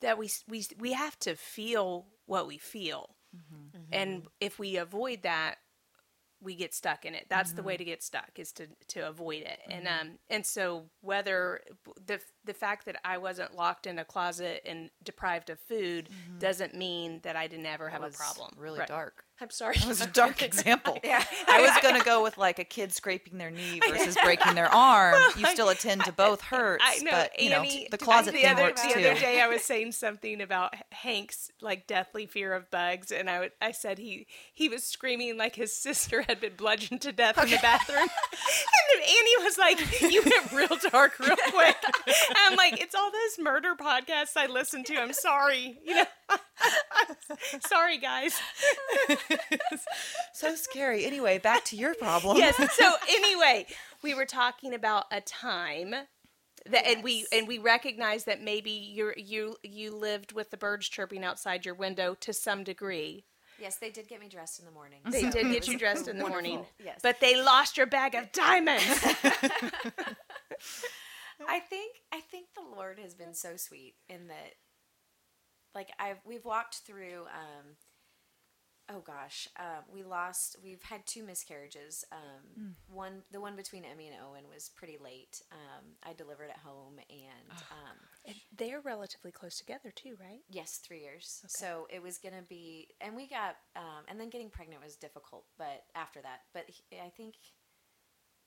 [0.00, 3.16] that we we we have to feel what we feel,
[3.92, 5.56] and if we avoid that,
[6.40, 7.26] we get stuck in it.
[7.28, 9.60] That's the way to get stuck is to to avoid it.
[9.70, 11.60] And um and so whether
[12.06, 16.74] the the fact that I wasn't locked in a closet and deprived of food doesn't
[16.74, 18.52] mean that I didn't ever have a problem.
[18.56, 18.88] really Right.
[18.88, 19.24] dark.
[19.40, 19.76] I'm sorry.
[19.76, 20.98] It was a dark example.
[21.04, 21.24] yeah.
[21.46, 24.66] I was going to go with like a kid scraping their knee versus breaking their
[24.72, 25.14] arm.
[25.36, 28.50] You still attend to both hurts, I know, but you know the closet the thing
[28.52, 29.00] other, works the too.
[29.00, 33.38] other day I was saying something about Hank's like deathly fear of bugs, and I
[33.40, 37.38] would- I said he he was screaming like his sister had been bludgeoned to death
[37.42, 38.08] in the bathroom, and
[38.88, 43.10] then Annie was like, "You went real dark real quick." And I'm like, "It's all
[43.10, 44.96] those murder podcasts I listen to.
[44.96, 46.04] I'm sorry, you know."
[47.66, 48.34] sorry, guys.
[50.32, 51.04] so scary.
[51.04, 52.36] Anyway, back to your problem.
[52.36, 52.56] yes.
[52.74, 53.66] So anyway,
[54.02, 55.94] we were talking about a time
[56.66, 60.88] that, and we and we recognize that maybe you you you lived with the birds
[60.88, 63.24] chirping outside your window to some degree.
[63.60, 65.00] Yes, they did get me dressed in the morning.
[65.10, 66.50] They so did get you dressed in the wonderful.
[66.52, 68.84] morning, Yes, but they lost your bag of diamonds.
[71.48, 74.54] I think I think the Lord has been so sweet in that,
[75.74, 77.24] like I've we've walked through.
[77.26, 77.76] Um,
[78.90, 80.56] oh gosh, uh, we lost.
[80.62, 82.04] We've had two miscarriages.
[82.12, 85.42] Um, One, the one between Emmy and Owen was pretty late.
[85.52, 90.40] Um, I delivered at home, and um, They're relatively close together too, right?
[90.50, 91.42] Yes, three years.
[91.48, 95.44] So it was gonna be, and we got, um, and then getting pregnant was difficult.
[95.58, 97.34] But after that, but he, I think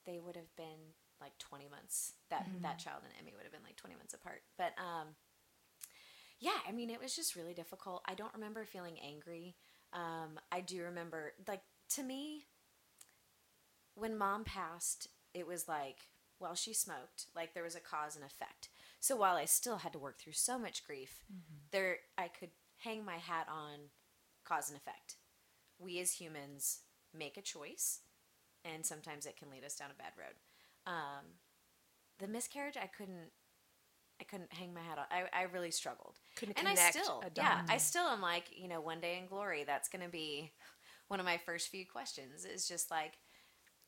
[0.06, 2.14] they would have been like twenty months.
[2.30, 4.42] That that child and Emmy would have been like twenty months apart.
[4.58, 5.10] But um,
[6.40, 8.02] yeah, I mean, it was just really difficult.
[8.08, 9.56] I don't remember feeling angry.
[9.94, 11.62] Um, I do remember, like,
[11.96, 12.46] to me,
[13.96, 15.98] when mom passed, it was like,
[16.40, 17.28] well, she smoked.
[17.36, 18.70] Like, there was a cause and effect.
[19.00, 21.24] So while I still had to work through so much grief,
[21.72, 23.90] there I could hang my hat on
[24.46, 25.16] cause and effect.
[25.80, 26.80] We as humans
[27.14, 28.00] make a choice,
[28.64, 30.36] and sometimes it can lead us down a bad road.
[30.86, 31.26] Um,
[32.20, 33.32] the miscarriage, I couldn't.
[34.22, 35.06] I couldn't hang my hat on.
[35.10, 36.16] I, I really struggled.
[36.36, 37.64] Couldn't and I connect still, a yeah.
[37.68, 40.52] I still am like, you know, one day in glory, that's going to be
[41.08, 43.14] one of my first few questions is just like,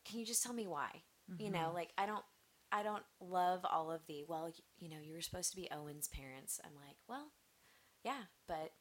[0.06, 0.90] can you just tell me why?
[1.38, 1.76] You know, mm-hmm.
[1.76, 2.24] like I don't,
[2.72, 6.10] I don't love all of the, well, you know, you were supposed to be Owen's
[6.10, 6.60] parents.
[6.66, 7.32] I'm like, well,
[8.04, 8.72] yeah, but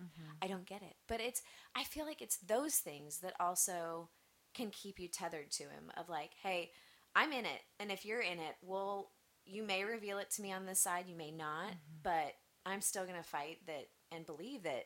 [0.00, 0.30] mm-hmm.
[0.40, 0.94] I don't get it.
[1.06, 1.42] But it's,
[1.76, 4.08] I feel like it's those things that also
[4.54, 6.70] can keep you tethered to him of like, hey,
[7.14, 7.60] I'm in it.
[7.78, 9.10] And if you're in it, well,
[9.46, 13.04] you may reveal it to me on this side, you may not, but I'm still
[13.04, 14.84] going to fight that and believe that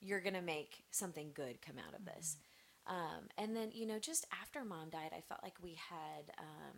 [0.00, 2.36] you're going to make something good come out of this.
[2.86, 6.76] Um, and then, you know, just after mom died, I felt like we had um,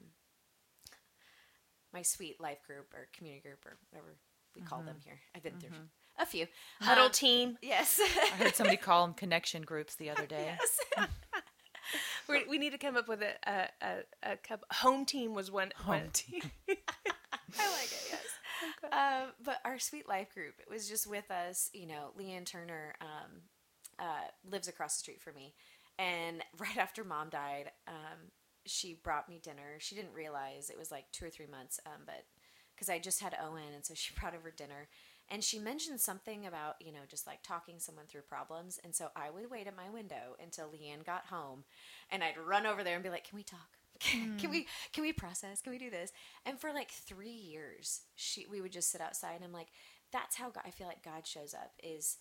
[1.92, 4.16] my sweet life group or community group or whatever
[4.57, 5.18] we call them here.
[5.35, 5.70] I've been through
[6.18, 6.46] a few.
[6.81, 7.59] Huddle Um, team.
[7.62, 8.01] Yes.
[8.03, 10.57] I heard somebody call them connection groups the other day.
[10.98, 11.09] yes.
[12.48, 14.75] We need to come up with a a, a, a.
[14.77, 15.70] Home team was one.
[15.77, 16.40] Home one- team.
[17.58, 18.02] I like it.
[18.10, 18.20] Yes.
[18.92, 21.70] Um, but our sweet life group, it was just with us.
[21.72, 23.40] You know, Leanne Turner um,
[23.98, 25.54] uh, lives across the street from me,
[25.98, 28.30] and right after mom died, um,
[28.66, 29.78] she brought me dinner.
[29.78, 32.24] She didn't realize it was like two or three months, um, but
[32.74, 34.88] because I just had Owen, and so she brought over dinner.
[35.30, 38.78] And she mentioned something about, you know, just like talking someone through problems.
[38.84, 41.64] And so I would wait at my window until Leanne got home
[42.10, 43.78] and I'd run over there and be like, Can we talk?
[44.38, 45.60] can we can we process?
[45.60, 46.12] Can we do this?
[46.44, 49.68] And for like three years, she we would just sit outside and I'm like,
[50.12, 52.18] that's how God, I feel like God shows up is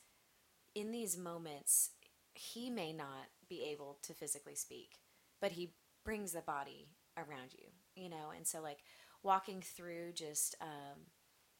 [0.76, 1.92] in these moments,
[2.34, 5.00] he may not be able to physically speak,
[5.42, 5.74] but he
[6.06, 7.68] brings the body around you,
[8.02, 8.32] you know?
[8.36, 8.80] And so like
[9.24, 11.00] walking through just um,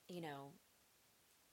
[0.08, 0.54] you know,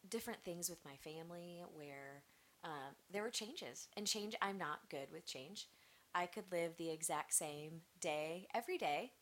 [0.09, 2.22] different things with my family where
[2.64, 5.68] um, there were changes and change i'm not good with change
[6.14, 9.12] i could live the exact same day every day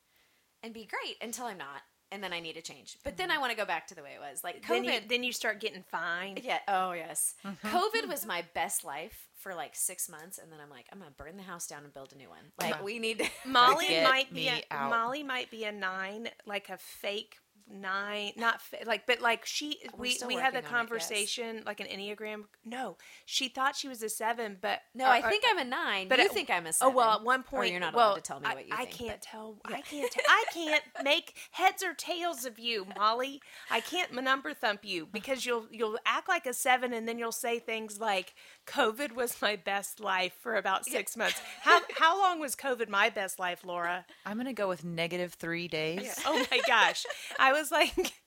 [0.63, 2.99] and be great until i'm not and then I need a change.
[3.03, 3.39] But then mm-hmm.
[3.39, 4.45] I want to go back to the way it was.
[4.45, 5.09] Like Then you, COVID.
[5.09, 6.41] then you start getting fined.
[6.45, 6.59] yeah.
[6.69, 7.35] Oh yes.
[7.45, 7.67] Mm-hmm.
[7.67, 11.11] COVID was my best life for like six months, and then I'm like, I'm gonna
[11.17, 12.53] burn the house down and build a new one.
[12.61, 13.19] Like we need.
[13.19, 14.91] To, Molly might be a, out.
[14.91, 17.37] Molly might be a nine, like a fake
[17.71, 19.79] nine, not fa- like, but like she.
[19.95, 20.71] We're we still we had the working on it, yes.
[20.71, 22.45] conversation like an enneagram.
[22.65, 25.65] No, she thought she was a seven, but no, or- I or- think I'm a
[25.65, 26.09] nine.
[26.09, 26.95] but you at- think I'm a Oh seven.
[26.95, 28.75] well, at one Or point, you're not well, allowed to tell me I, what you
[28.75, 28.91] I think.
[28.99, 29.59] can't but- tell.
[29.65, 30.11] I can't.
[30.13, 33.41] T- I can't make heads or tails of you, Molly.
[33.71, 37.33] I can't number thump you because you'll you'll act like a seven, and then you'll
[37.33, 38.35] say things like,
[38.67, 43.11] "COVID was my best life for about six months." How how long was COVID my
[43.11, 44.05] best life, Laura?
[44.25, 46.19] I'm gonna go with negative three days.
[46.27, 47.05] Oh my gosh,
[47.39, 47.93] I was like.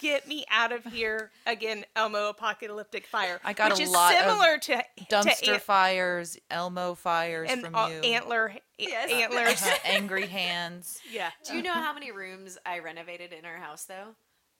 [0.00, 3.40] Get me out of here again, Elmo apocalyptic fire.
[3.44, 7.50] I got which a is lot of similar to Dumpster to ant- fires, Elmo fires
[7.50, 7.94] and from uh, you.
[8.02, 9.10] antler Yes.
[9.10, 9.60] antlers.
[9.60, 11.00] Uh-huh, angry hands.
[11.10, 14.14] yeah, Do you know how many rooms I renovated in our house though?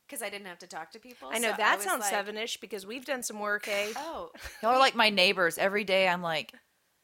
[0.09, 1.29] Because I didn't have to talk to people.
[1.33, 3.93] I know so that was sounds like, seven-ish because we've done some work, eh?
[3.97, 4.31] Oh,
[4.65, 5.59] Y'all are like my neighbors.
[5.59, 6.53] Every day I'm like,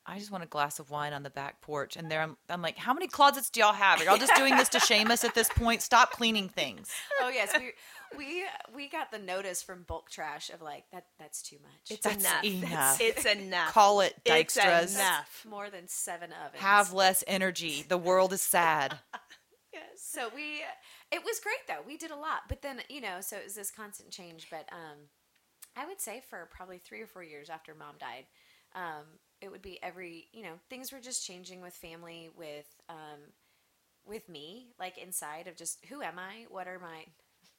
[0.07, 1.97] I just want a glass of wine on the back porch.
[1.97, 4.01] And there I'm, I'm like, how many closets do y'all have?
[4.01, 5.83] Are y'all just doing this to shame us at this point?
[5.83, 6.91] Stop cleaning things.
[7.23, 7.73] oh yes, we
[8.17, 11.05] we we got the notice from bulk trash of like that.
[11.19, 11.91] That's too much.
[11.91, 12.45] It's That's enough.
[12.45, 13.01] enough.
[13.01, 13.73] It's enough.
[13.73, 14.95] Call it It's Dykstra's.
[14.97, 15.47] enough.
[15.49, 16.61] more than seven ovens.
[16.63, 17.85] Have less energy.
[17.87, 18.99] The world is sad.
[19.73, 20.03] Yes.
[20.03, 20.63] So we,
[21.13, 21.87] it was great though.
[21.87, 24.49] We did a lot, but then you know, so it was this constant change.
[24.51, 24.99] But um,
[25.77, 28.27] I would say for probably three or four years after mom died,
[28.75, 29.05] um,
[29.41, 33.21] it would be every you know things were just changing with family, with um,
[34.07, 36.47] with me, like inside of just who am I?
[36.49, 37.05] What are my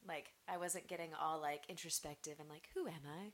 [0.07, 0.31] like?
[0.47, 3.31] I wasn't getting all like introspective and like who am I?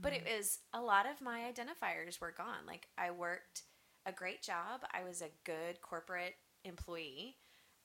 [0.00, 2.66] But it was a lot of my identifiers were gone.
[2.66, 3.62] Like I worked
[4.06, 4.82] a great job.
[4.92, 6.34] I was a good corporate
[6.64, 7.36] employee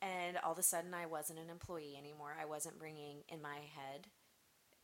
[0.02, 2.36] and all of a sudden I wasn't an employee anymore.
[2.39, 4.08] I wasn't bringing in my head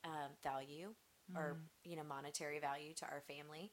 [0.05, 0.93] um, value
[1.35, 3.71] or you know monetary value to our family.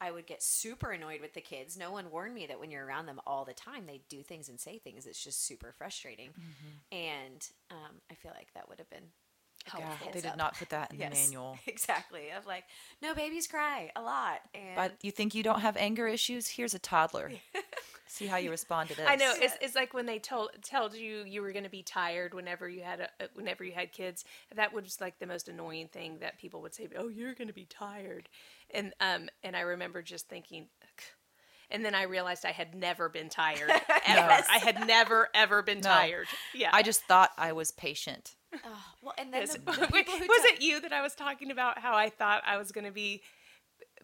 [0.00, 1.76] I would get super annoyed with the kids.
[1.76, 4.48] No one warned me that when you're around them all the time, they do things
[4.48, 5.06] and say things.
[5.06, 6.30] It's just super frustrating,
[6.92, 9.04] and um, I feel like that would have been
[9.78, 10.36] Yeah, they did up.
[10.36, 11.58] not put that in Yes, the manual.
[11.66, 12.30] exactly.
[12.36, 12.64] Of like,
[13.02, 16.48] no babies cry a lot, and But you think you don't have anger issues?
[16.48, 17.30] Here's a toddler.
[18.08, 19.04] See how you respond to this.
[19.08, 21.82] I know it's, it's like when they told told you you were going to be
[21.82, 24.24] tired whenever you had a, uh, whenever you had kids.
[24.54, 26.88] That was like the most annoying thing that people would say.
[26.96, 28.28] Oh, you're going to be tired,
[28.72, 30.66] and um and I remember just thinking.
[31.68, 33.82] And then I realized I had never been tired ever.
[34.06, 34.46] Yes.
[34.48, 35.88] I had never ever been No.
[35.90, 36.28] tired.
[36.54, 38.36] Yeah, I just thought I was patient.
[38.54, 39.54] oh, well, and then Yes.
[39.54, 42.08] the, the people who was tell- it you that I was talking about how I
[42.08, 43.20] thought I was going to be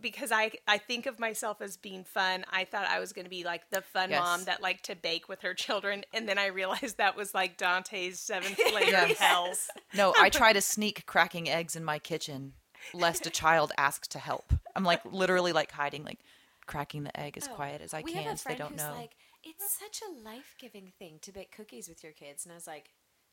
[0.01, 2.45] because I I think of myself as being fun.
[2.51, 4.21] I thought I was going to be like the fun Yes.
[4.23, 7.57] mom that liked to bake with her children, and then I realized that was like
[7.57, 9.59] Dante's seventh layer of hell.
[9.95, 12.55] No, I try to sneak cracking eggs in my kitchen
[12.95, 14.53] lest a child asks to help.
[14.77, 16.19] I'm like literally like hiding, like
[16.67, 18.95] cracking the egg as Oh, quiet as I can so they don't know.
[18.97, 19.13] like,
[19.45, 22.67] it's such a life giving thing to bake cookies with your kids, and I was
[22.67, 22.91] like,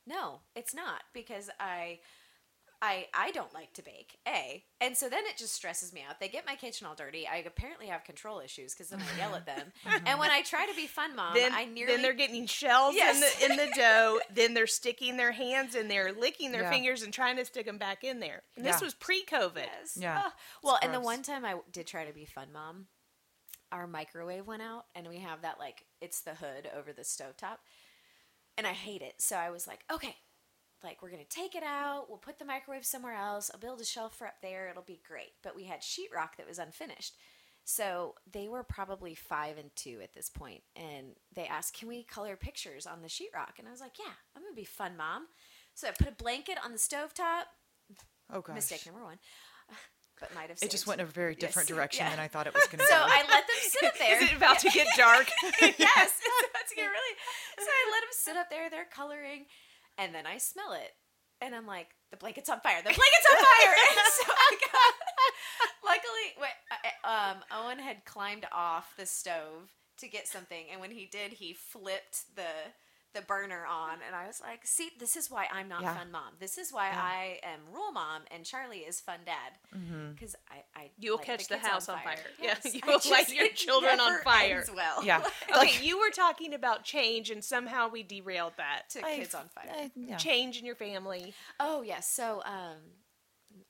[0.08, 2.00] no, it's not because I.
[2.82, 4.64] I, I don't like to bake, A.
[4.80, 6.22] And so then it just stresses me out.
[6.22, 7.28] They get my kitchen all dirty.
[7.28, 9.74] I apparently have control issues because then I yell at them.
[9.86, 10.00] Uh-huh.
[10.06, 12.96] and when I try to be fun mom, Then, I nearly then they're getting shells
[12.96, 13.16] Yes.
[13.42, 14.20] in the in the dough.
[14.34, 16.70] then they're sticking their hands in there, licking their Yeah.
[16.72, 18.44] fingers, and trying to stick them back in there.
[18.56, 18.86] And this Yeah.
[18.86, 19.56] was pre-COVID.
[19.82, 19.98] Yes.
[20.00, 20.22] Yeah.
[20.26, 20.32] Oh.
[20.64, 22.88] Well, and the one time I did try to be fun mom,
[23.72, 27.58] our microwave went out, and we have that like it's the hood over the stovetop,
[28.58, 29.16] and I hate it.
[29.22, 30.16] So I was like, okay,
[30.84, 32.06] like we're gonna take it out.
[32.10, 33.50] We'll put the microwave somewhere else.
[33.54, 34.70] I'll build a shelf for up there.
[34.70, 35.34] It'll be great.
[35.44, 37.16] But we had sheetrock that was unfinished.
[37.66, 42.04] So they were probably five and two at this point, and they asked, "Can we
[42.04, 45.28] color pictures on the sheetrock?" And I was like, "Yeah, I'm gonna be fun mom."
[45.76, 47.44] So I put a blanket on the stovetop.
[48.34, 48.56] oh gosh.
[48.56, 49.20] Mistake number one.
[50.20, 51.76] But might have It just went in a very different Yes.
[51.78, 52.10] direction Yeah.
[52.10, 53.06] than I thought it was going to So go.
[53.08, 54.22] I let them sit up there.
[54.22, 55.30] Is it about to get dark?
[55.62, 57.16] yes, it's about to get really.
[57.58, 58.70] So I let them sit up there.
[58.70, 59.46] They're coloring,
[60.00, 60.94] and then I smell it,
[61.42, 62.80] and I'm like, the blanket's on fire.
[62.80, 63.76] The blanket's on fire.
[63.90, 64.94] and so I got.
[65.86, 71.06] Luckily, wait, um, Owen had climbed off the stove to get something, and when he
[71.06, 72.72] did, he flipped the
[73.14, 75.96] the burner on, and I was like, "See, this is why I'm not Yeah.
[75.96, 76.36] fun mom.
[76.40, 77.02] This is why Yeah.
[77.02, 79.58] I am rule mom, and Charlie is fun dad."
[80.14, 82.18] Because I, I You'll catch the, kids house on fire.
[82.42, 84.58] Yes, Yeah, You'll just- light your children on fire.
[84.58, 85.04] ends well.
[85.04, 85.20] yeah.
[85.50, 88.90] Okay, Like, you were talking about change, and somehow we derailed that.
[88.92, 89.70] to I- kids on fire.
[89.72, 90.18] I- yeah.
[90.18, 91.34] Change in your family.
[91.60, 92.12] Oh yes.
[92.12, 92.78] So um,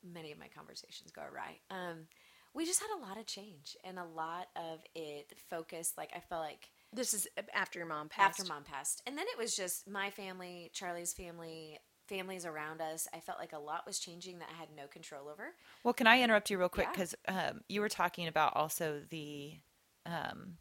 [0.04, 1.58] many of my conversations go awry.
[1.70, 2.06] Um,
[2.52, 5.96] we just had a lot of change and a lot of it focused.
[5.96, 8.40] Like I felt like This is after your mom passed.
[8.40, 11.78] after mom passed, and then it was just my family, Charlie's family,
[12.08, 13.06] families around us.
[13.14, 15.54] I felt like a lot was changing that I had no control over.
[15.84, 16.92] Well, can I interrupt you real quick Yeah.
[16.92, 19.52] because um, you were talking about also the
[20.06, 20.56] um,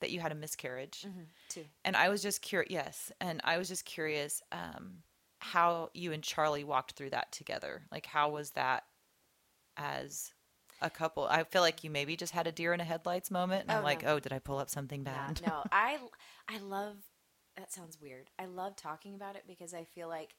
[0.00, 1.06] that you had a miscarriage,
[1.48, 1.64] Too.
[1.84, 2.70] and I was just curious.
[2.70, 4.98] Yes, and I was just curious um,
[5.38, 7.82] how you and Charlie walked through that together.
[7.90, 8.84] Like, how was that
[9.78, 10.32] as
[10.80, 11.26] a couple?
[11.26, 13.78] I feel like you maybe just had a deer in a headlights moment, and Oh,
[13.78, 14.08] I'm like, no.
[14.08, 15.40] oh, did I pull up something Yeah, bad?
[15.42, 15.98] no, I
[16.48, 16.96] I love
[17.56, 18.30] that sounds weird.
[18.38, 20.34] I love talking about it because I feel like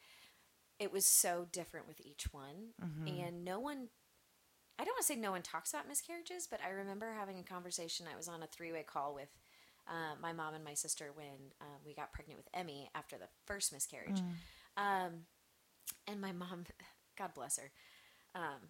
[0.79, 3.07] it was so different with each one Mm-hmm.
[3.19, 3.89] and no one
[4.79, 7.43] I don't want to say no one talks about miscarriages, but I remember having a
[7.43, 8.07] conversation.
[8.11, 9.29] I was on a three-way call with
[9.87, 13.27] uh, my mom and my sister when um, we got pregnant with Emmy after the
[13.45, 14.23] first miscarriage.
[14.23, 14.33] Mm.
[14.77, 15.11] Um,
[16.07, 16.65] and my mom,
[17.17, 17.71] God bless her,
[18.33, 18.69] um,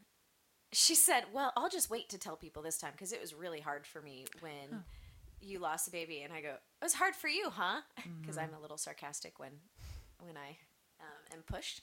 [0.71, 3.59] she said, "Well, I'll just wait to tell people this time because it was really
[3.59, 4.83] hard for me when
[5.41, 7.81] you lost a baby." And I go, "It was hard for you, huh?"
[8.21, 9.51] Because I'm a little sarcastic when
[10.19, 10.57] when I
[10.99, 11.81] um, am pushed.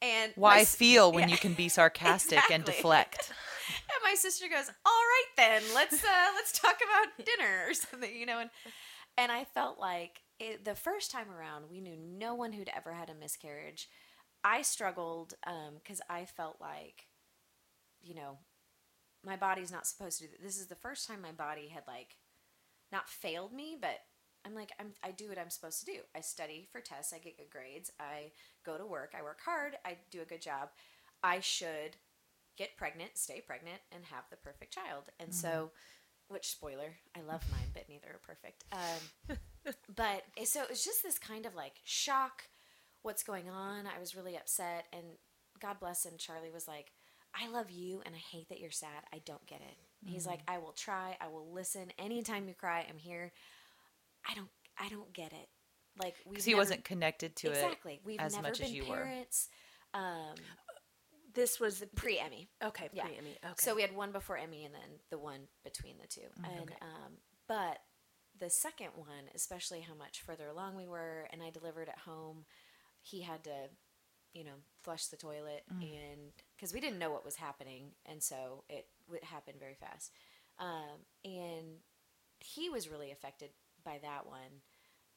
[0.00, 1.34] And Why s- feel when Yeah.
[1.34, 3.28] you can be sarcastic and deflect?
[3.68, 8.14] and my sister goes, "All right then, let's uh, let's talk about dinner or something,"
[8.14, 8.38] you know.
[8.38, 8.50] And
[9.18, 12.92] and I felt like it, the first time around, we knew no one who'd ever
[12.92, 13.88] had a miscarriage.
[14.44, 15.34] I struggled
[15.78, 17.06] because I felt like,
[18.02, 18.38] you know,
[19.24, 20.54] my body's not supposed to do this.
[20.54, 22.16] This is the first time my body had like
[22.90, 24.00] not failed me, but
[24.44, 25.98] I'm like I'm I do what I'm supposed to do.
[26.14, 28.32] I study for tests, I get good grades, I
[28.64, 30.70] go to work, I work hard, I do a good job.
[31.22, 31.96] I should
[32.58, 35.04] get pregnant, stay pregnant, and have the perfect child.
[35.20, 35.70] And so,
[36.28, 38.64] which spoiler, I love mine, but neither are perfect.
[38.72, 39.36] Um,
[39.96, 42.44] but so it was just this kind of like shock.
[43.02, 43.86] What's going on?
[43.86, 45.02] I was really upset, and
[45.60, 46.12] God bless him.
[46.18, 46.92] Charlie was like,
[47.34, 49.04] "I love you, and I hate that you're sad.
[49.12, 51.16] I don't get it." He's like, "I will try.
[51.20, 51.92] I will listen.
[51.98, 53.32] Anytime you cry, I'm here."
[54.28, 54.50] I don't.
[54.78, 55.48] I don't get it.
[56.00, 57.94] Like we Because he wasn't connected to exactly.
[57.94, 58.96] it We've as never much been as you were.
[58.96, 59.48] parents.
[59.92, 60.34] Um,
[61.34, 62.48] This was the pre Emmy.
[62.62, 63.36] okay, pre Emmy.
[63.44, 63.54] Okay.
[63.58, 67.12] So we had one before Emmy and then the one between the 2 And um,
[67.48, 67.78] but
[68.38, 72.44] the second one, especially how much further along we were, and I delivered at home,
[73.02, 73.68] he had to,
[74.32, 78.64] you know, flush the toilet, and because we didn't know what was happening, and so
[78.68, 80.12] it would happen very fast.
[80.58, 81.80] Um, and
[82.40, 83.50] he was really affected
[83.84, 84.62] by that one,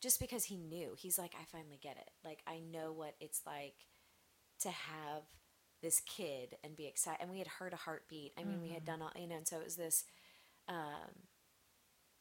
[0.01, 0.93] just because he knew.
[0.97, 2.09] He's like, I finally get it.
[2.23, 3.75] Like I know what it's like
[4.61, 5.23] to have
[5.81, 7.21] this kid and be excited.
[7.21, 8.33] And we had heard a heartbeat.
[8.37, 10.03] I mean, we had done all, you know, and so it was this,
[10.67, 11.27] um,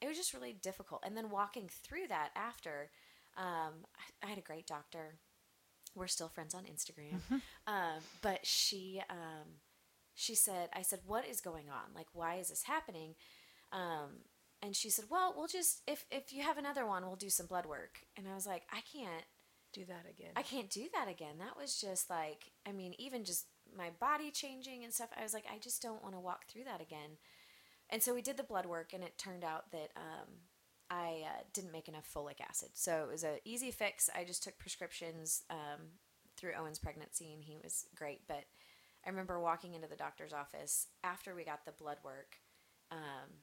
[0.03, 1.03] it was just really difficult.
[1.07, 2.90] And then walking through that after,
[3.36, 5.14] um, I, I had a great doctor.
[5.95, 7.20] We're still friends on Instagram.
[7.66, 9.61] um, but she, um,
[10.14, 11.95] she said, I said, what is going on?
[11.95, 13.14] Like, why is this happening?
[13.72, 14.22] Um,
[14.62, 17.47] and she said, well, we'll just, if, if you have another one, we'll do some
[17.47, 17.99] blood work.
[18.16, 19.24] And I was like, I can't,
[19.74, 20.30] do that again.
[20.36, 21.38] I can't do that again.
[21.38, 25.11] That was just like, I mean, even just my body changing and stuff.
[25.18, 27.18] I was like, I just don't want to walk through that again.
[27.90, 30.28] And so we did the blood work, and it turned out that um,
[30.91, 32.70] I uh, didn't make enough folic acid.
[32.74, 34.11] So it was an easy fix.
[34.14, 35.80] I just took prescriptions um,
[36.37, 38.22] through Owen's pregnancy, and he was great.
[38.28, 38.45] But
[39.05, 42.37] I remember walking into the doctor's office after we got the blood work,
[42.91, 43.43] um,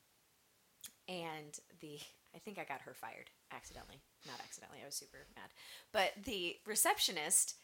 [1.08, 2.00] and the
[2.34, 4.02] I think I got her fired accidentally.
[4.26, 4.80] Not accidentally.
[4.82, 5.50] I was super mad.
[5.92, 7.56] But the receptionist,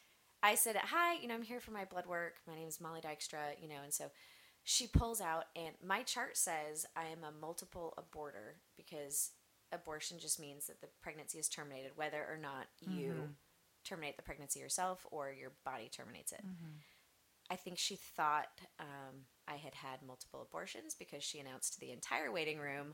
[0.44, 2.36] I said, "Hi, you know, I'm here for my blood work.
[2.48, 4.12] My name is Molly Dykstra, you know." And so
[4.70, 9.32] she pulls out and my chart says I am a multiple aborter because
[9.72, 13.30] abortion just means that the pregnancy is terminated whether or not you
[13.84, 16.44] terminate the pregnancy yourself or your body terminates it.
[17.50, 18.48] I think she thought
[18.80, 22.94] um, I had had multiple abortions because she announced to the entire waiting room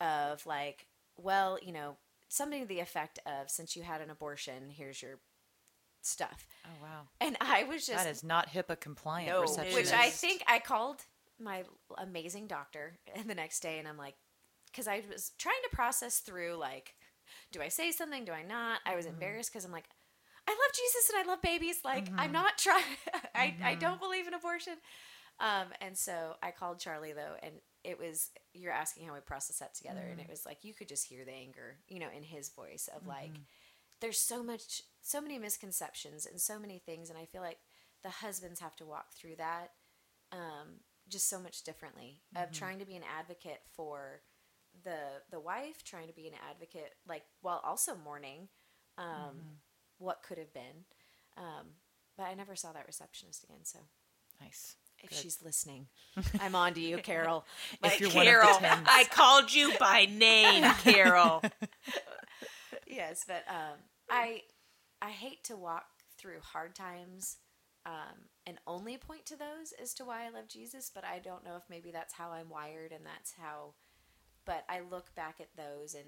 [0.00, 0.86] of like,
[1.16, 1.96] well, you know,
[2.28, 5.20] something to the effect of, since you had an abortion, here's your
[6.02, 6.46] stuff.
[6.66, 9.30] Oh wow, And I was just that is not HIPAA compliant.
[9.30, 9.92] No, receptionist.
[9.92, 11.02] which I think I called
[11.40, 11.64] my
[11.96, 14.16] amazing doctor the next day, and I'm like,
[14.74, 16.94] because I was trying to process through like,
[17.52, 18.24] do I say something?
[18.24, 18.80] Do I not?
[18.84, 19.14] I was mm-hmm.
[19.14, 19.88] embarrassed because I'm like,
[20.48, 21.76] I love Jesus and I love babies.
[21.84, 22.32] Like I'm mm-hmm.
[22.32, 22.82] not trying.
[23.34, 23.78] I I mm-hmm.
[23.78, 24.74] don't believe in abortion.
[25.40, 29.58] Um, and so I called Charlie though, and it was you're asking how we process
[29.58, 32.22] that together, and it was like you could just hear the anger, you know, in
[32.22, 33.32] his voice of like,
[34.00, 37.58] there's so much, so many misconceptions and so many things, and I feel like
[38.04, 39.70] the husbands have to walk through that
[40.30, 44.20] um, just so much differently of trying to be an advocate for
[44.84, 48.48] the the wife, trying to be an advocate like while also mourning
[48.98, 49.58] um,
[49.98, 50.84] what could have been.
[51.36, 51.66] Um,
[52.16, 53.80] but I never saw that receptionist again, so
[54.40, 54.76] nice.
[55.02, 55.18] if Good.
[55.18, 55.88] she's listening,
[56.40, 57.44] I'm on to you, Carol.
[57.82, 58.82] If Like, you're one of the Carol.
[58.86, 61.42] I called you by name, Carol.
[62.86, 63.78] yes, but um,
[64.10, 64.42] I
[65.02, 65.84] I hate to walk
[66.18, 67.36] through hard times
[67.86, 71.44] um, and only point to those as to why I love Jesus, but I don't
[71.44, 73.74] know if maybe that's how I'm wired and that's how.
[74.46, 76.04] But I look back at those and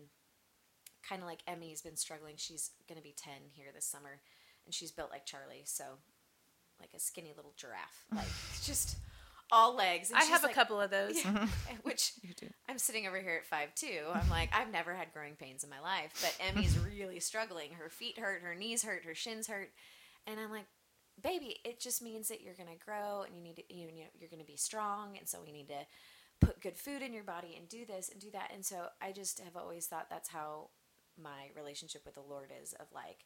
[1.08, 2.34] kind of like Emmy's been struggling.
[2.36, 4.20] She's going to be 10 here this summer,
[4.64, 5.84] and she's built like Charlie, so
[6.80, 8.04] like a skinny little giraffe.
[8.14, 8.26] Like,
[8.62, 8.96] just
[9.52, 10.10] all legs.
[10.10, 11.16] And I she's have a like- couple of those.
[11.24, 11.74] yeah, mm-hmm.
[11.84, 12.12] which
[12.68, 14.00] I'm sitting over here at five two.
[14.12, 17.70] I'm like, I've never had growing pains in my life, but Emmy's really struggling.
[17.72, 19.70] Her feet hurt, her knees hurt, her shins hurt,
[20.26, 20.66] and I'm like,
[21.22, 24.28] baby, it just means that you're gonna grow and you need to, you know, you're
[24.28, 25.86] gonna be strong, and so we need to
[26.40, 28.50] put good food in your body and do this and do that.
[28.52, 30.70] And so I just have always thought that's how
[31.20, 33.24] my relationship with the Lord is of like,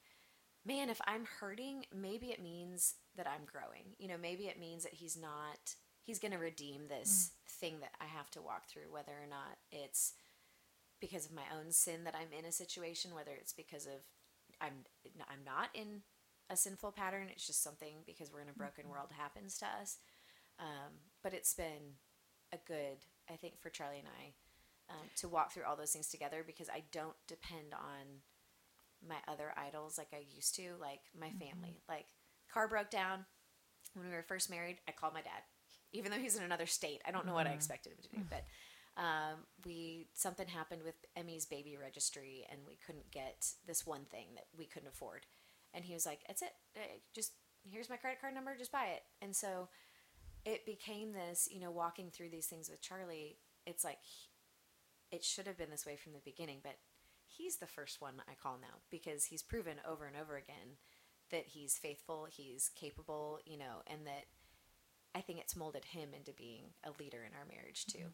[0.64, 3.94] man, if I'm hurting, maybe it means that I'm growing.
[3.98, 7.92] You know, maybe it means that he's not he's going to redeem this thing that
[8.00, 10.14] I have to walk through whether or not it's
[11.00, 14.04] because of my own sin that I'm in a situation, whether it's because of
[14.60, 14.84] I'm
[15.28, 16.02] I'm not in
[16.50, 19.98] a sinful pattern, it's just something because we're in a broken world happens to us.
[20.58, 20.92] Um,
[21.22, 21.96] but it's been
[22.52, 22.98] a good,
[23.30, 24.32] I think, for Charlie and I
[24.90, 28.22] um, to walk through all those things together because I don't depend on
[29.06, 31.80] my other idols like I used to, like my family.
[31.88, 32.06] Like
[32.52, 33.24] car broke down
[33.94, 34.78] when we were first married.
[34.88, 35.42] I called my dad,
[35.92, 37.00] even though he's in another state.
[37.06, 38.44] I don't know what I expected him to do, but
[38.96, 44.26] um, we something happened with Emmy's baby registry, and we couldn't get this one thing
[44.34, 45.26] that we couldn't afford.
[45.72, 46.52] And he was like, "That's it.
[47.14, 47.32] Just
[47.70, 48.56] here's my credit card number.
[48.58, 49.68] Just buy it." And so
[50.44, 53.38] it became this, you know, walking through these things with Charlie.
[53.66, 53.98] It's like
[55.10, 56.76] it should have been this way from the beginning, but
[57.26, 60.76] he's the first one I call now because he's proven over and over again
[61.30, 64.24] that he's faithful, he's capable, you know, and that
[65.14, 68.06] I think it's molded him into being a leader in our marriage too.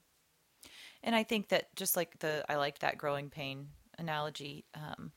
[1.03, 3.69] And I think that just like the I liked that growing pain
[3.99, 5.13] analogy, um,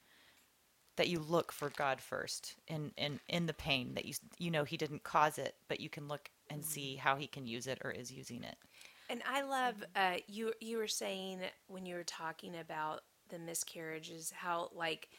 [0.98, 4.64] that you look for God first in in in the pain that you you know
[4.64, 7.80] He didn't cause it, but you can look and see how He can use it
[7.84, 8.56] or is using it.
[9.10, 10.54] And I love uh, you.
[10.62, 15.10] You were saying when you were talking about the miscarriages, how like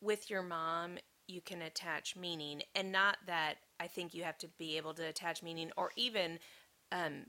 [0.00, 4.48] with your mom you can attach meaning, and not that I think you have to
[4.58, 6.38] be able to attach meaning, or even
[6.92, 7.26] um,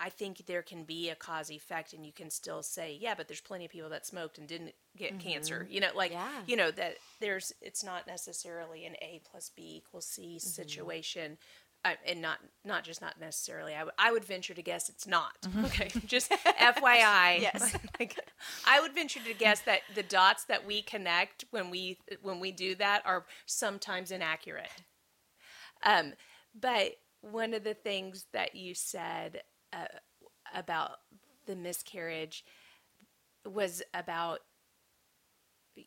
[0.00, 3.28] I think there can be a cause effect, and you can still say, yeah, but
[3.28, 5.66] there's plenty of people that smoked and didn't get cancer.
[5.70, 6.28] You know, like Yeah.
[6.46, 11.38] you know that there's it's not necessarily an A plus B equals C situation.
[11.84, 13.72] Uh, and not not just not necessarily.
[13.74, 15.36] I would- I would venture to guess it's not.
[15.66, 17.40] Okay, just FYI.
[17.40, 17.72] Yes.
[18.00, 18.18] Like,
[18.66, 22.50] I would venture to guess that the dots that we connect when we when we
[22.52, 24.70] do that are sometimes inaccurate.
[25.84, 26.14] Um,
[26.58, 29.86] but one of the things that you said uh,
[30.54, 30.92] about
[31.46, 32.44] the miscarriage
[33.46, 34.40] was about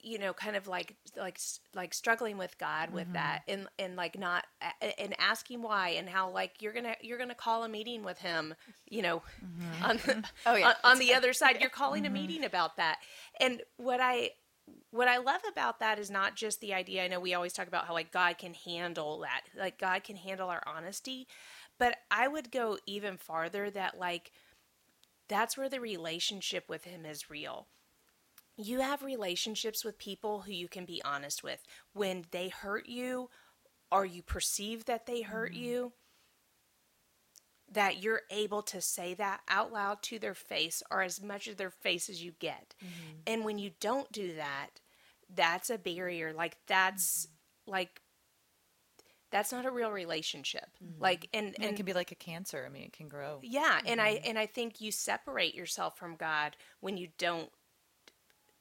[0.02, 1.40] you know kind of like like
[1.76, 3.14] like struggling with god with mm-hmm.
[3.14, 4.46] that and and like not
[4.98, 8.54] and asking why and how like you're gonna you're gonna call a meeting with him
[8.90, 9.84] you know mm-hmm.
[9.84, 10.70] on, Oh, yeah.
[10.70, 12.14] on, on the other side you're calling a mm-hmm.
[12.14, 13.00] meeting about that.
[13.40, 14.32] And what i
[14.92, 17.68] what i love about that is not just the idea i know we always talk
[17.68, 21.28] about how like god can handle that like god can handle our honesty
[21.78, 24.32] but i would go even farther that like
[25.28, 27.68] that's where the relationship with him is real
[28.66, 31.64] you have relationships with people who you can be honest with.
[31.94, 33.30] When they hurt you
[33.92, 35.64] or you perceive that they hurt mm-hmm.
[35.64, 35.94] you
[37.72, 41.56] that you're able to say that out loud to their face or as much of
[41.56, 42.76] their face as you get.
[42.84, 43.18] Mm-hmm.
[43.28, 44.82] And when you don't do that
[45.36, 46.34] that's a barrier.
[46.34, 47.72] Like that's mm-hmm.
[47.72, 48.02] like
[49.32, 50.68] that's not a real relationship.
[51.00, 52.64] Like and And, and it can be like a cancer.
[52.66, 53.40] I mean, it can grow.
[53.44, 57.50] yeah, and I and I think you separate yourself from God when you don't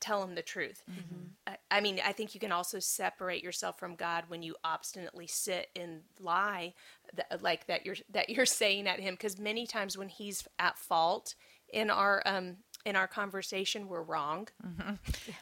[0.01, 0.83] tell him the truth.
[0.91, 1.27] Mm-hmm.
[1.47, 5.27] I, I mean, I think you can also separate yourself from God when you obstinately
[5.27, 6.75] sit and lie,
[7.15, 9.15] that, like that you're that you're saying at him.
[9.15, 11.35] Because many times when he's at fault
[11.73, 14.49] in our um in our conversation, we're wrong.
[14.67, 14.95] Mm-hmm.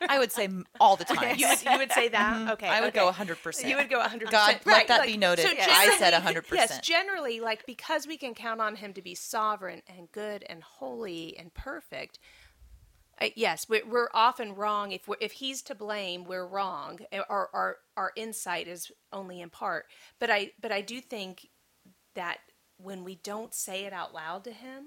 [0.08, 0.48] I would say
[0.80, 1.36] all the time.
[1.36, 2.36] You would you would say that?
[2.36, 2.50] Mm-hmm.
[2.50, 3.00] Okay, I would okay.
[3.00, 3.68] go 100%.
[3.68, 4.30] You would go 100%.
[4.30, 5.46] God, let that be noted.
[5.46, 6.52] so I said generally- 100%.
[6.52, 10.62] Yes, generally, like because we can count on him to be sovereign and good and
[10.62, 12.18] holy and perfect.
[13.20, 14.92] Uh, yes, we, we're often wrong.
[14.92, 17.00] If we're, if he's to blame, we're wrong.
[17.12, 19.86] Uh, Our, our our insight is only in part.
[20.20, 21.48] But I but I do think
[22.14, 22.38] that
[22.78, 24.84] when we don't say it out loud to him,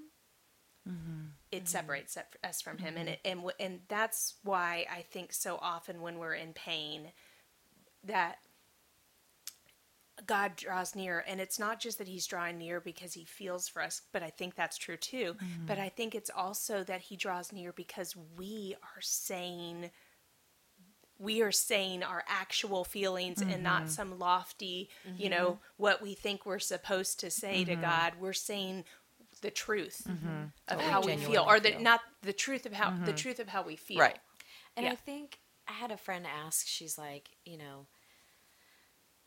[1.50, 6.00] it separates us from him, and it, and and that's why I think so often
[6.02, 7.12] when we're in pain,
[8.04, 8.36] that
[10.26, 13.82] God draws near, and it's not just that He's drawing near because He feels for
[13.82, 15.36] us, but I think that's true too.
[15.66, 19.90] But I think it's also that He draws near because we are saying
[21.18, 23.50] we are saying our actual feelings mm-hmm.
[23.50, 25.22] and not some lofty, mm-hmm.
[25.22, 27.80] you know, what we think we're supposed to say to mm-hmm.
[27.80, 28.14] God.
[28.18, 28.84] We're saying
[29.40, 30.44] the truth mm-hmm.
[30.68, 31.80] of how we feel, or the feel.
[31.80, 33.14] not the truth of how the mm-hmm.
[33.14, 34.00] truth of how we feel.
[34.00, 34.18] Right.
[34.76, 34.92] And yeah.
[34.92, 35.38] I think
[35.68, 36.66] I had a friend ask.
[36.66, 37.86] She's like, you know,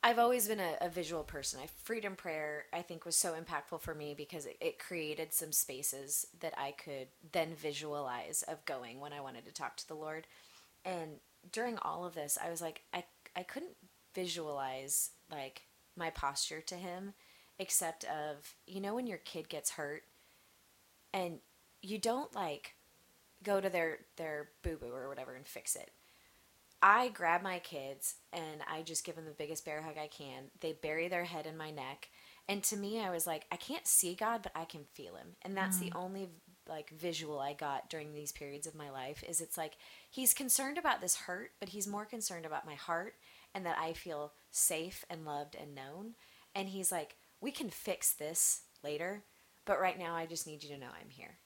[0.05, 1.59] I've always been a, a, visual person.
[1.63, 5.51] I freedom prayer I think was so impactful for me because it, it, created some
[5.51, 9.95] spaces that I could then visualize of going when I wanted to talk to the
[9.95, 10.27] Lord.
[10.85, 11.13] And
[11.51, 13.03] during all of this, I was like, I
[13.35, 13.77] I couldn't
[14.13, 15.63] visualize like
[15.97, 17.13] my posture to Him
[17.57, 20.03] except of you know when your kid gets hurt
[21.15, 21.39] and
[21.81, 22.75] you don't like
[23.41, 25.89] go to their their boo boo or whatever and fix it.
[26.85, 30.51] I grab my kids and I just give them the biggest bear hug I can.
[30.59, 32.09] They bury their head in my neck.
[32.47, 35.29] And to me, I was like, I can't see God, but I can feel Him.
[35.41, 35.89] And that's mm.
[35.89, 36.29] the only
[36.69, 39.23] like visual I got during these periods of my life.
[39.27, 39.77] Is it's like
[40.11, 43.15] He's concerned about this hurt, but He's more concerned about my heart
[43.55, 46.13] and that I feel safe and loved and known.
[46.53, 49.23] And He's like, we can fix this later,
[49.65, 51.39] but right now I just need you to know I'm here.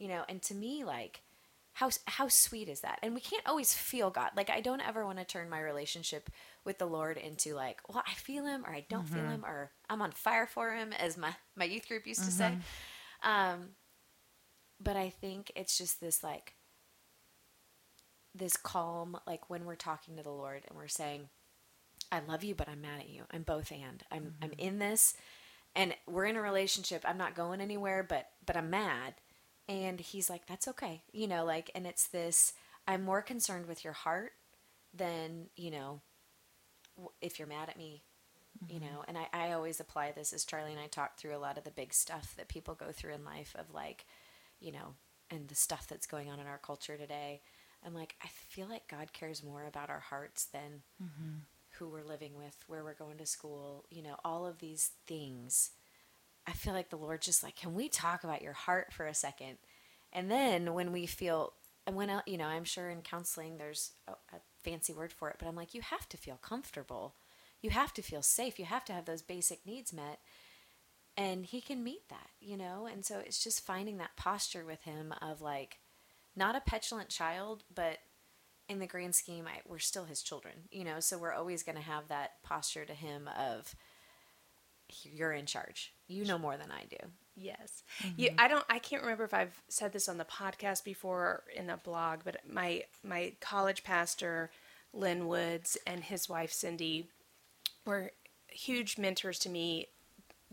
[0.00, 1.22] You know, and to me, like,
[1.74, 2.98] how how sweet is that?
[3.02, 4.30] And we can't always feel God.
[4.36, 6.30] Like I don't ever want to turn my relationship
[6.64, 9.14] with the Lord into like, well, I feel him or I don't mm-hmm.
[9.14, 12.30] feel him or I'm on fire for him as my my youth group used to
[12.30, 12.38] mm-hmm.
[12.38, 12.58] say.
[13.22, 13.70] Um
[14.80, 16.54] but I think it's just this like
[18.34, 21.28] this calm like when we're talking to the Lord and we're saying
[22.10, 23.22] I love you but I'm mad at you.
[23.32, 24.02] I'm both and.
[24.10, 24.44] I'm mm-hmm.
[24.44, 25.14] I'm in this
[25.74, 27.02] and we're in a relationship.
[27.08, 29.14] I'm not going anywhere but but I'm mad
[29.68, 31.02] and he's like, that's okay.
[31.12, 32.52] You know, like, and it's this
[32.86, 34.32] I'm more concerned with your heart
[34.94, 36.00] than, you know,
[37.20, 38.02] if you're mad at me,
[38.62, 38.74] mm-hmm.
[38.74, 39.04] you know.
[39.06, 41.64] And I, I always apply this as Charlie and I talk through a lot of
[41.64, 44.04] the big stuff that people go through in life of like,
[44.60, 44.94] you know,
[45.30, 47.40] and the stuff that's going on in our culture today.
[47.84, 51.38] I'm like, I feel like God cares more about our hearts than mm-hmm.
[51.78, 55.70] who we're living with, where we're going to school, you know, all of these things
[56.46, 59.14] I feel like the Lord just like, can we talk about your heart for a
[59.14, 59.58] second?
[60.12, 61.52] And then when we feel,
[61.86, 65.30] and when, uh, you know, I'm sure in counseling there's a, a fancy word for
[65.30, 67.14] it, but I'm like, you have to feel comfortable.
[67.60, 68.58] You have to feel safe.
[68.58, 70.18] You have to have those basic needs met.
[71.16, 72.88] And He can meet that, you know?
[72.90, 75.78] And so it's just finding that posture with Him of like,
[76.34, 77.98] not a petulant child, but
[78.68, 80.98] in the grand scheme, I, we're still His children, you know?
[80.98, 83.74] So we're always going to have that posture to Him of,
[85.02, 85.92] you're in charge.
[86.08, 87.08] You know more than I do.
[87.34, 87.82] Yes.
[88.02, 88.20] Mm-hmm.
[88.20, 91.44] You, I don't I can't remember if I've said this on the podcast before or
[91.54, 94.50] in a blog, but my my college pastor
[94.92, 97.08] Lynn Woods and his wife Cindy
[97.86, 98.12] were
[98.48, 99.88] huge mentors to me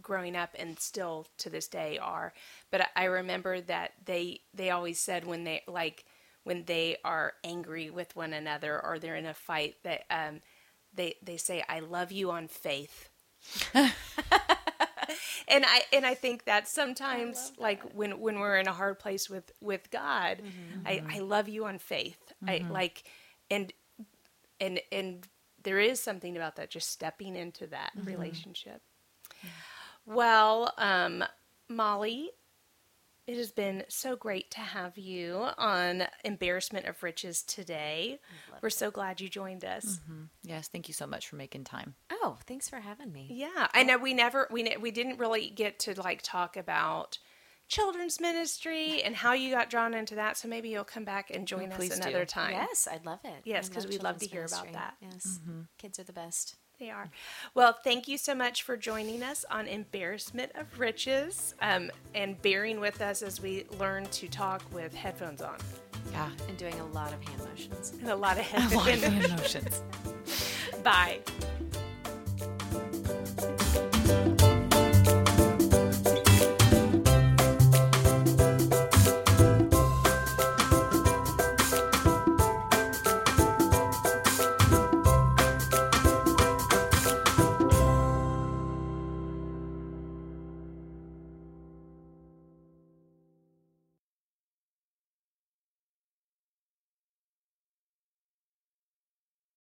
[0.01, 2.33] growing up and still to this day are.
[2.71, 6.05] But I remember that they they always said when they like
[6.43, 10.41] when they are angry with one another or they're in a fight that um
[10.93, 13.09] they they say I love you on faith.
[13.73, 17.59] and I and I think that sometimes that.
[17.59, 20.87] like when when we're in a hard place with with God, mm-hmm.
[20.87, 22.33] I I love you on faith.
[22.43, 22.65] Mm-hmm.
[22.67, 23.03] I like
[23.49, 23.73] and
[24.59, 25.27] and and
[25.63, 28.07] there is something about that just stepping into that mm-hmm.
[28.07, 28.81] relationship.
[30.05, 31.23] Well, um,
[31.67, 32.31] Molly,
[33.29, 38.19] it has been so great to have you on Embarrassment of Riches today.
[38.59, 39.99] We're so glad you joined us.
[39.99, 40.23] Mm-hmm.
[40.43, 41.93] Yes, thank you so much for making time.
[42.11, 43.27] Oh, thanks for having me.
[43.29, 47.19] Yeah, I know we never we we didn't really get to like talk about
[47.67, 50.35] children's ministry and how you got drawn into that.
[50.35, 52.25] So maybe you'll come back and join oh, us another do.
[52.25, 52.53] time.
[52.53, 53.41] Yes, I'd love it.
[53.45, 54.69] Yes, because we'd love to hear ministry.
[54.69, 54.95] about that.
[55.01, 55.61] Yes, mm-hmm.
[55.77, 56.55] kids are the best.
[56.79, 57.09] They are.
[57.55, 62.79] Well, thank you so much for joining us on Embarrassment of Riches um, and bearing
[62.79, 65.57] with us as we learn to talk with headphones on.
[66.13, 67.93] Yeah, and doing a lot of hand motions.
[67.99, 69.83] And a lot of hand, a lot of hand motions.
[70.83, 71.19] Bye.